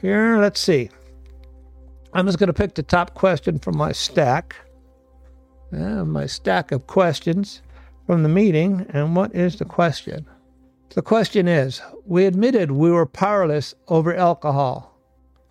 here. 0.00 0.38
Let's 0.38 0.60
see. 0.60 0.88
I'm 2.12 2.26
just 2.26 2.38
going 2.38 2.46
to 2.46 2.54
pick 2.54 2.74
the 2.74 2.84
top 2.84 3.14
question 3.14 3.58
from 3.58 3.76
my 3.76 3.92
stack, 3.92 4.54
my 5.72 6.26
stack 6.26 6.72
of 6.72 6.86
questions 6.86 7.60
from 8.06 8.22
the 8.22 8.28
meeting. 8.28 8.86
And 8.90 9.16
what 9.16 9.34
is 9.34 9.56
the 9.56 9.64
question? 9.64 10.26
The 10.90 11.02
question 11.02 11.48
is 11.48 11.82
We 12.06 12.24
admitted 12.26 12.70
we 12.70 12.92
were 12.92 13.04
powerless 13.06 13.74
over 13.88 14.14
alcohol. 14.14 14.97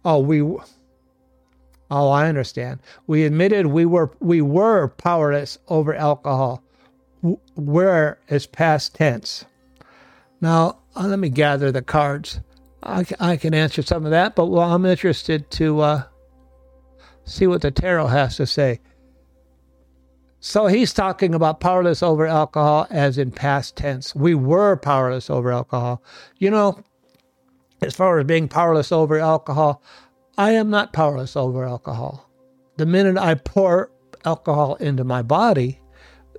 Oh, 0.08 0.20
we. 0.20 0.42
Oh, 0.42 2.10
I 2.10 2.30
understand. 2.30 2.80
We 3.08 3.26
admitted 3.26 3.66
we 3.66 3.86
were 3.86 4.10
we 4.22 4.42
were 4.42 4.88
powerless 4.88 5.58
over 5.68 5.94
alcohol. 5.94 6.64
Where 7.56 8.18
is 8.30 8.48
past 8.48 8.96
tense? 8.96 9.44
Now, 10.40 10.78
uh, 10.96 11.08
let 11.08 11.20
me 11.20 11.28
gather 11.28 11.74
the 11.74 11.82
cards. 11.82 12.40
I, 12.82 13.06
I 13.20 13.36
can 13.36 13.54
answer 13.54 13.82
some 13.82 14.06
of 14.06 14.12
that, 14.12 14.34
but 14.34 14.46
well, 14.46 14.74
I'm 14.74 14.86
interested 14.86 15.52
to 15.52 15.82
uh, 15.82 16.04
see 17.26 17.46
what 17.46 17.62
the 17.62 17.72
tarot 17.72 18.08
has 18.08 18.38
to 18.38 18.46
say. 18.46 18.80
So 20.40 20.68
he's 20.68 20.94
talking 20.94 21.36
about 21.36 21.60
powerless 21.60 22.02
over 22.02 22.26
alcohol 22.26 22.88
as 22.90 23.18
in 23.18 23.32
past 23.32 23.76
tense. 23.76 24.16
We 24.16 24.36
were 24.36 24.78
powerless 24.78 25.30
over 25.30 25.52
alcohol. 25.52 26.02
You 26.38 26.52
know, 26.52 26.82
as 27.82 27.96
far 27.96 28.20
as 28.20 28.26
being 28.26 28.48
powerless 28.48 28.92
over 28.92 29.20
alcohol, 29.20 29.82
I 30.38 30.52
am 30.52 30.70
not 30.70 30.94
powerless 30.94 31.36
over 31.36 31.66
alcohol. 31.66 32.30
The 32.78 32.86
minute 32.86 33.18
I 33.18 33.34
pour 33.36 33.92
alcohol 34.24 34.76
into 34.76 35.04
my 35.04 35.24
body, 35.24 35.82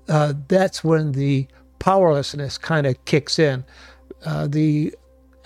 uh, 0.08 0.34
that's 0.46 0.84
when 0.84 1.12
the 1.12 1.48
powerlessness 1.80 2.58
kind 2.58 2.86
of 2.86 3.04
kicks 3.04 3.38
in. 3.38 3.64
Uh, 4.24 4.46
the 4.46 4.94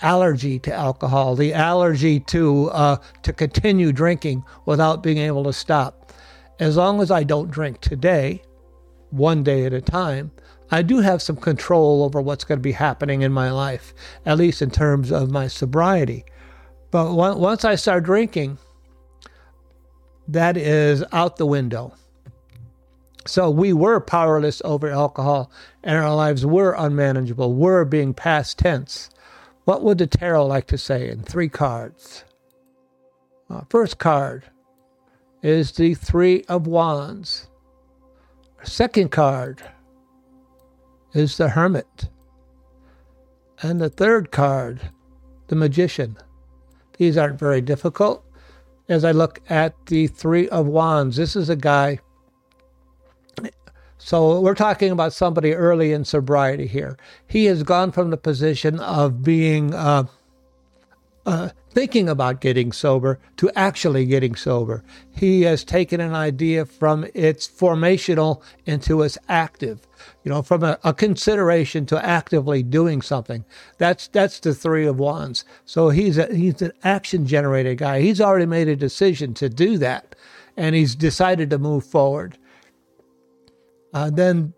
allergy 0.02 0.58
to 0.58 0.72
alcohol, 0.74 1.34
the 1.34 1.54
allergy 1.54 2.20
to 2.20 2.68
uh, 2.70 2.96
to 3.22 3.32
continue 3.32 3.92
drinking 3.92 4.44
without 4.66 5.02
being 5.02 5.18
able 5.18 5.44
to 5.44 5.52
stop. 5.52 6.12
As 6.58 6.76
long 6.76 7.00
as 7.00 7.10
I 7.10 7.22
don't 7.22 7.50
drink 7.50 7.80
today, 7.80 8.42
one 9.10 9.42
day 9.42 9.64
at 9.64 9.72
a 9.72 9.80
time, 9.80 10.30
I 10.70 10.82
do 10.82 11.00
have 11.00 11.22
some 11.22 11.36
control 11.36 12.02
over 12.02 12.20
what's 12.20 12.44
going 12.44 12.58
to 12.58 12.62
be 12.62 12.72
happening 12.72 13.22
in 13.22 13.32
my 13.32 13.50
life, 13.50 13.94
at 14.26 14.38
least 14.38 14.62
in 14.62 14.70
terms 14.70 15.10
of 15.10 15.30
my 15.30 15.48
sobriety. 15.48 16.24
But 16.92 17.14
once 17.14 17.64
I 17.64 17.74
start 17.74 18.04
drinking, 18.04 18.58
that 20.28 20.56
is 20.58 21.02
out 21.10 21.38
the 21.38 21.46
window. 21.46 21.94
So 23.26 23.50
we 23.50 23.72
were 23.72 23.98
powerless 23.98 24.60
over 24.64 24.90
alcohol, 24.90 25.50
and 25.82 25.96
our 25.96 26.14
lives 26.14 26.44
were 26.44 26.76
unmanageable, 26.76 27.54
were 27.54 27.86
being 27.86 28.12
past 28.12 28.58
tense. 28.58 29.08
What 29.64 29.82
would 29.82 29.98
the 29.98 30.06
tarot 30.06 30.46
like 30.46 30.66
to 30.66 30.78
say 30.78 31.08
in 31.08 31.22
three 31.22 31.48
cards? 31.48 32.24
Uh, 33.48 33.62
first 33.70 33.98
card 33.98 34.44
is 35.42 35.72
the 35.72 35.94
Three 35.94 36.44
of 36.44 36.66
Wands. 36.66 37.48
Second 38.64 39.10
card 39.10 39.62
is 41.14 41.36
the 41.38 41.48
Hermit. 41.48 42.08
And 43.62 43.80
the 43.80 43.88
third 43.88 44.30
card, 44.30 44.90
the 45.46 45.56
Magician. 45.56 46.18
These 47.02 47.18
aren't 47.18 47.40
very 47.40 47.60
difficult. 47.60 48.24
As 48.88 49.04
I 49.04 49.10
look 49.10 49.40
at 49.50 49.74
the 49.86 50.06
Three 50.06 50.48
of 50.50 50.68
Wands, 50.68 51.16
this 51.16 51.34
is 51.34 51.50
a 51.50 51.56
guy 51.56 51.98
so 53.98 54.38
we're 54.38 54.54
talking 54.54 54.92
about 54.92 55.12
somebody 55.12 55.52
early 55.52 55.92
in 55.92 56.04
sobriety 56.04 56.68
here. 56.68 56.96
He 57.26 57.46
has 57.46 57.64
gone 57.64 57.90
from 57.90 58.10
the 58.10 58.16
position 58.16 58.78
of 58.78 59.24
being 59.24 59.74
uh, 59.74 60.04
uh, 61.26 61.48
thinking 61.72 62.08
about 62.08 62.40
getting 62.40 62.70
sober 62.70 63.18
to 63.38 63.50
actually 63.56 64.04
getting 64.04 64.34
sober. 64.34 64.84
He 65.10 65.42
has 65.42 65.64
taken 65.64 66.00
an 66.00 66.14
idea 66.14 66.66
from 66.66 67.06
its 67.14 67.48
formational 67.48 68.42
into 68.66 69.02
its 69.02 69.16
active. 69.28 69.86
You 70.22 70.30
know, 70.30 70.42
from 70.42 70.62
a, 70.62 70.78
a 70.84 70.92
consideration 70.92 71.86
to 71.86 72.04
actively 72.04 72.62
doing 72.62 73.02
something. 73.02 73.44
That's 73.78 74.08
that's 74.08 74.40
the 74.40 74.54
three 74.54 74.86
of 74.86 74.98
wands. 74.98 75.44
So 75.64 75.88
he's 75.90 76.18
a, 76.18 76.32
he's 76.34 76.60
an 76.62 76.72
action 76.84 77.26
generated 77.26 77.78
guy. 77.78 78.00
He's 78.00 78.20
already 78.20 78.46
made 78.46 78.68
a 78.68 78.76
decision 78.76 79.34
to 79.34 79.48
do 79.48 79.78
that, 79.78 80.14
and 80.56 80.74
he's 80.74 80.94
decided 80.94 81.50
to 81.50 81.58
move 81.58 81.84
forward. 81.84 82.36
Uh, 83.94 84.10
then 84.10 84.54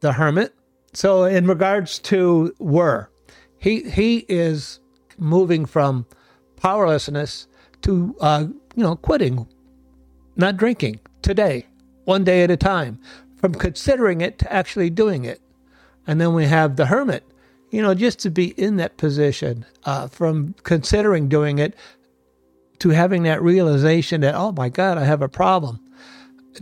the 0.00 0.12
hermit. 0.12 0.54
So 0.92 1.24
in 1.24 1.46
regards 1.46 1.98
to 2.00 2.54
were, 2.58 3.10
he 3.58 3.88
he 3.90 4.24
is 4.28 4.80
moving 5.18 5.66
from 5.66 6.06
powerlessness 6.56 7.46
to 7.82 8.14
uh, 8.20 8.46
you 8.74 8.82
know 8.82 8.96
quitting, 8.96 9.46
not 10.36 10.56
drinking 10.56 11.00
today, 11.22 11.66
one 12.04 12.24
day 12.24 12.42
at 12.42 12.50
a 12.50 12.56
time, 12.56 12.98
from 13.36 13.54
considering 13.54 14.20
it 14.20 14.38
to 14.38 14.52
actually 14.52 14.90
doing 14.90 15.24
it. 15.24 15.40
And 16.06 16.20
then 16.20 16.34
we 16.34 16.46
have 16.46 16.76
the 16.76 16.86
hermit, 16.86 17.24
you 17.70 17.82
know, 17.82 17.94
just 17.94 18.20
to 18.20 18.30
be 18.30 18.48
in 18.60 18.76
that 18.76 18.96
position, 18.96 19.64
uh, 19.84 20.06
from 20.08 20.54
considering 20.62 21.28
doing 21.28 21.58
it 21.58 21.74
to 22.78 22.90
having 22.90 23.22
that 23.24 23.42
realization 23.42 24.20
that 24.20 24.34
oh 24.34 24.52
my 24.52 24.68
God, 24.68 24.98
I 24.98 25.04
have 25.04 25.22
a 25.22 25.28
problem, 25.28 25.80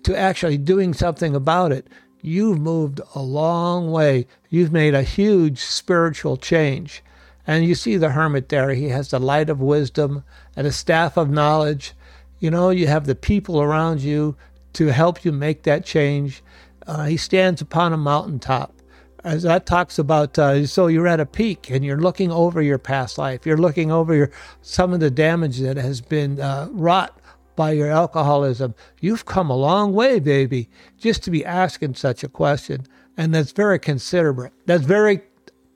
to 0.02 0.16
actually 0.16 0.58
doing 0.58 0.94
something 0.94 1.34
about 1.34 1.72
it 1.72 1.86
you've 2.24 2.58
moved 2.58 3.02
a 3.14 3.20
long 3.20 3.90
way. 3.90 4.26
You've 4.48 4.72
made 4.72 4.94
a 4.94 5.02
huge 5.02 5.58
spiritual 5.58 6.38
change. 6.38 7.04
And 7.46 7.64
you 7.64 7.74
see 7.74 7.96
the 7.96 8.10
hermit 8.10 8.48
there. 8.48 8.70
He 8.70 8.88
has 8.88 9.10
the 9.10 9.18
light 9.18 9.50
of 9.50 9.60
wisdom 9.60 10.24
and 10.56 10.66
a 10.66 10.72
staff 10.72 11.16
of 11.16 11.30
knowledge. 11.30 11.92
You 12.38 12.50
know, 12.50 12.70
you 12.70 12.86
have 12.86 13.06
the 13.06 13.14
people 13.14 13.60
around 13.60 14.00
you 14.00 14.36
to 14.74 14.86
help 14.88 15.24
you 15.24 15.32
make 15.32 15.62
that 15.62 15.84
change. 15.84 16.42
Uh, 16.86 17.04
he 17.04 17.16
stands 17.16 17.60
upon 17.60 17.92
a 17.92 17.96
mountaintop. 17.96 18.74
As 19.22 19.42
that 19.44 19.64
talks 19.64 19.98
about, 19.98 20.38
uh, 20.38 20.66
so 20.66 20.86
you're 20.86 21.08
at 21.08 21.20
a 21.20 21.24
peak 21.24 21.70
and 21.70 21.82
you're 21.82 22.00
looking 22.00 22.30
over 22.30 22.60
your 22.60 22.76
past 22.76 23.16
life. 23.16 23.46
You're 23.46 23.56
looking 23.56 23.90
over 23.90 24.14
your 24.14 24.30
some 24.60 24.92
of 24.92 25.00
the 25.00 25.10
damage 25.10 25.60
that 25.60 25.78
has 25.78 26.02
been 26.02 26.38
uh, 26.38 26.68
wrought 26.70 27.18
by 27.56 27.72
your 27.72 27.88
alcoholism. 27.90 28.74
You've 29.00 29.24
come 29.24 29.48
a 29.48 29.56
long 29.56 29.94
way, 29.94 30.18
baby, 30.18 30.68
just 30.98 31.22
to 31.24 31.30
be 31.30 31.44
asking 31.44 31.94
such 31.94 32.22
a 32.22 32.28
question. 32.28 32.86
And 33.16 33.34
that's 33.34 33.52
very 33.52 33.78
considerate. 33.78 34.52
That's 34.66 34.84
very 34.84 35.22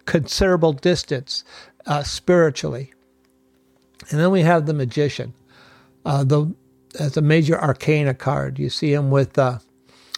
considerable 0.09 0.73
distance 0.73 1.45
uh, 1.87 2.03
spiritually. 2.03 2.95
And 4.11 4.19
then 4.19 4.31
we 4.31 4.41
have 4.41 4.65
the 4.65 4.73
magician. 4.73 5.35
Uh, 6.05 6.25
the 6.25 6.55
as 6.99 7.19
a 7.19 7.23
major 7.23 7.61
arcana 7.61 8.15
card. 8.15 8.59
You 8.59 8.71
see 8.71 8.95
him 8.95 9.11
with 9.11 9.39
uh, 9.39 9.59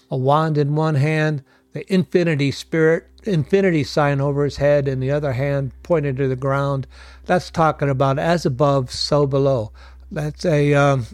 a 0.09 0.17
wand 0.17 0.57
in 0.57 0.77
one 0.77 0.95
hand, 0.95 1.43
the 1.73 1.93
infinity 1.93 2.53
spirit, 2.53 3.09
infinity 3.25 3.83
sign 3.83 4.21
over 4.21 4.45
his 4.45 4.59
head, 4.59 4.87
and 4.87 5.03
the 5.03 5.11
other 5.11 5.33
hand 5.33 5.73
pointed 5.83 6.17
to 6.19 6.29
the 6.29 6.37
ground. 6.37 6.87
That's 7.27 7.51
talking 7.51 7.89
about 7.89 8.21
as 8.21 8.47
above, 8.47 8.93
so 8.93 9.27
below. 9.27 9.73
That's 10.13 10.45
a 10.45 10.73
um, 10.75 11.07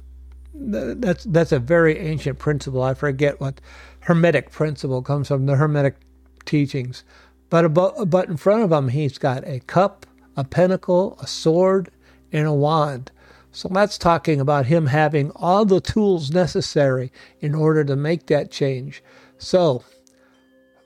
that's 0.54 1.24
that's 1.24 1.52
a 1.52 1.58
very 1.58 1.98
ancient 1.98 2.38
principle. 2.38 2.82
I 2.82 2.92
forget 2.92 3.40
what 3.40 3.62
Hermetic 4.00 4.50
principle 4.50 5.00
comes 5.00 5.28
from 5.28 5.46
the 5.46 5.56
Hermetic 5.56 5.96
teachings. 6.44 7.04
But 7.48 7.64
above, 7.64 8.10
but 8.10 8.28
in 8.28 8.36
front 8.36 8.62
of 8.62 8.72
him, 8.72 8.88
he's 8.88 9.18
got 9.18 9.46
a 9.46 9.60
cup, 9.60 10.06
a 10.36 10.44
pentacle, 10.44 11.16
a 11.20 11.26
sword, 11.26 11.90
and 12.32 12.46
a 12.46 12.52
wand. 12.52 13.12
So 13.52 13.68
that's 13.68 13.96
talking 13.96 14.40
about 14.40 14.66
him 14.66 14.86
having 14.86 15.30
all 15.34 15.64
the 15.64 15.80
tools 15.80 16.30
necessary 16.30 17.10
in 17.40 17.54
order 17.54 17.84
to 17.84 17.96
make 17.96 18.26
that 18.26 18.50
change. 18.50 19.02
So, 19.38 19.82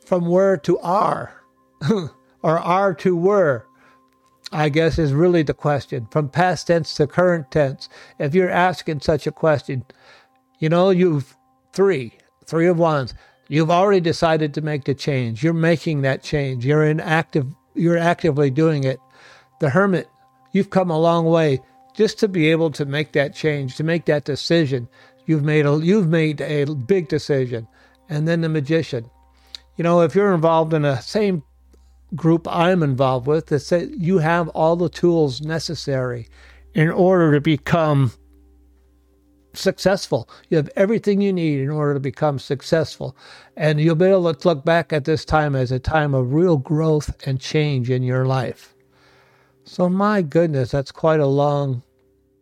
from 0.05 0.27
where 0.27 0.57
to 0.59 0.79
are, 0.79 1.43
or 2.43 2.59
are 2.59 2.95
to 2.95 3.17
were, 3.17 3.67
I 4.53 4.69
guess 4.69 4.99
is 4.99 5.13
really 5.13 5.43
the 5.43 5.55
question. 5.55 6.07
From 6.11 6.29
past 6.29 6.67
tense 6.67 6.95
to 6.95 7.07
current 7.07 7.51
tense. 7.51 7.89
If 8.19 8.35
you're 8.35 8.51
asking 8.51 9.01
such 9.01 9.27
a 9.27 9.33
question, 9.33 9.85
you 10.59 10.69
know, 10.69 10.91
you've 10.91 11.37
three, 11.73 12.13
three 12.45 12.67
of 12.67 12.79
wands. 12.79 13.15
You've 13.51 13.71
already 13.73 14.01
decided 14.01 14.55
to 14.55 14.61
make 14.61 14.85
the 14.85 14.95
change. 14.95 15.43
You're 15.43 15.53
making 15.53 16.03
that 16.03 16.23
change. 16.23 16.65
You're 16.65 16.85
in 16.85 17.01
active. 17.01 17.53
You're 17.75 17.99
actively 17.99 18.49
doing 18.49 18.85
it. 18.85 19.01
The 19.59 19.71
hermit, 19.71 20.09
you've 20.53 20.71
come 20.71 20.89
a 20.89 20.99
long 20.99 21.25
way 21.25 21.59
just 21.93 22.21
to 22.21 22.29
be 22.29 22.49
able 22.53 22.71
to 22.71 22.85
make 22.85 23.11
that 23.13 23.35
change, 23.35 23.75
to 23.75 23.83
make 23.83 24.05
that 24.05 24.25
decision. 24.25 24.89
You've 25.27 25.43
made 25.43 25.67
a 25.67 25.81
you've 25.83 26.07
made 26.07 26.41
a 26.41 26.65
big 26.65 27.09
decision. 27.09 27.67
And 28.09 28.29
then 28.29 28.41
the 28.41 28.49
magician. 28.49 29.11
You 29.77 29.83
know, 29.83 30.01
if 30.03 30.15
you're 30.15 30.33
involved 30.33 30.73
in 30.73 30.85
a 30.85 31.03
same 31.03 31.43
group 32.15 32.47
I'm 32.49 32.85
involved 32.85 33.27
with 33.27 33.47
that 33.47 33.61
say 33.61 33.89
you 33.99 34.19
have 34.19 34.47
all 34.51 34.77
the 34.77 34.89
tools 34.89 35.41
necessary 35.41 36.29
in 36.73 36.89
order 36.89 37.33
to 37.33 37.41
become 37.41 38.13
successful. 39.53 40.29
You 40.49 40.57
have 40.57 40.71
everything 40.77 41.21
you 41.21 41.33
need 41.33 41.61
in 41.61 41.71
order 41.71 41.95
to 41.95 42.01
become 42.01 42.39
successful. 42.39 43.17
And 43.57 43.81
you'll 43.81 43.95
be 43.95 44.07
able 44.07 44.33
to 44.33 44.49
look 44.49 44.65
back 44.65 44.93
at 44.93 45.05
this 45.05 45.25
time 45.25 45.55
as 45.55 45.73
a 45.73 45.79
time 45.79 46.15
of 46.15 46.33
real 46.33 46.57
growth 46.57 47.15
and 47.27 47.41
change 47.41 47.91
in 47.91 48.03
your 48.03 48.27
life. 48.27 48.75
So 49.65 49.89
my 49.89 50.23
goodness, 50.23 50.71
that's 50.71 50.93
quite 50.93 51.21
a 51.21 51.27
long 51.27 51.83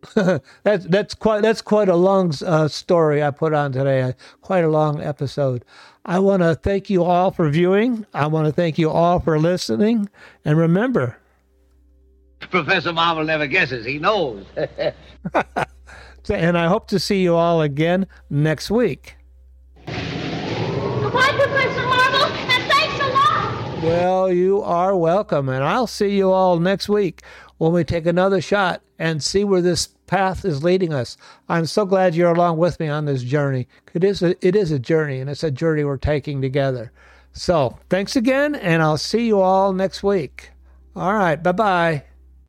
that's 0.63 0.85
that's 0.85 1.13
quite 1.13 1.41
that's 1.41 1.61
quite 1.61 1.89
a 1.89 1.95
long 1.95 2.33
uh, 2.45 2.67
story 2.67 3.21
I 3.21 3.31
put 3.31 3.53
on 3.53 3.71
today. 3.71 4.13
Quite 4.41 4.63
a 4.63 4.69
long 4.69 5.01
episode. 5.01 5.65
I 6.05 6.19
want 6.19 6.41
to 6.41 6.55
thank 6.55 6.89
you 6.89 7.03
all 7.03 7.31
for 7.31 7.49
viewing. 7.49 8.05
I 8.13 8.27
want 8.27 8.47
to 8.47 8.53
thank 8.53 8.77
you 8.77 8.89
all 8.89 9.19
for 9.19 9.37
listening. 9.37 10.09
And 10.45 10.57
remember, 10.57 11.17
Professor 12.39 12.93
Marvel 12.93 13.25
never 13.25 13.47
guesses; 13.47 13.85
he 13.85 13.99
knows. 13.99 14.45
and 16.37 16.57
I 16.57 16.67
hope 16.67 16.87
to 16.89 16.99
see 16.99 17.21
you 17.21 17.35
all 17.35 17.61
again 17.61 18.07
next 18.29 18.69
week. 18.69 19.15
Goodbye, 19.85 21.31
Professor 21.31 21.85
Marvel, 21.85 22.23
and 22.25 22.71
thanks 22.71 22.99
a 22.99 23.07
lot. 23.09 23.83
Well, 23.83 24.31
you 24.31 24.61
are 24.61 24.95
welcome, 24.95 25.49
and 25.49 25.63
I'll 25.63 25.87
see 25.87 26.15
you 26.15 26.31
all 26.31 26.59
next 26.59 26.89
week 26.89 27.23
when 27.57 27.73
we 27.73 27.83
take 27.83 28.05
another 28.05 28.41
shot 28.41 28.81
and 28.97 29.23
see 29.23 29.43
where 29.43 29.61
this 29.61 29.87
path 30.07 30.43
is 30.43 30.63
leading 30.63 30.93
us. 30.93 31.17
I'm 31.47 31.65
so 31.65 31.85
glad 31.85 32.15
you're 32.15 32.33
along 32.33 32.57
with 32.57 32.79
me 32.79 32.87
on 32.87 33.05
this 33.05 33.23
journey. 33.23 33.67
It 33.93 34.03
is 34.03 34.21
a, 34.21 34.35
it 34.45 34.55
is 34.55 34.71
a 34.71 34.79
journey, 34.79 35.19
and 35.19 35.29
it's 35.29 35.43
a 35.43 35.51
journey 35.51 35.83
we're 35.83 35.97
taking 35.97 36.41
together. 36.41 36.91
So, 37.31 37.77
thanks 37.89 38.15
again, 38.15 38.55
and 38.55 38.81
I'll 38.81 38.97
see 38.97 39.27
you 39.27 39.39
all 39.39 39.71
next 39.71 40.03
week. 40.03 40.51
All 40.95 41.13
right, 41.13 41.41
bye 41.41 41.51
bye. 41.51 42.03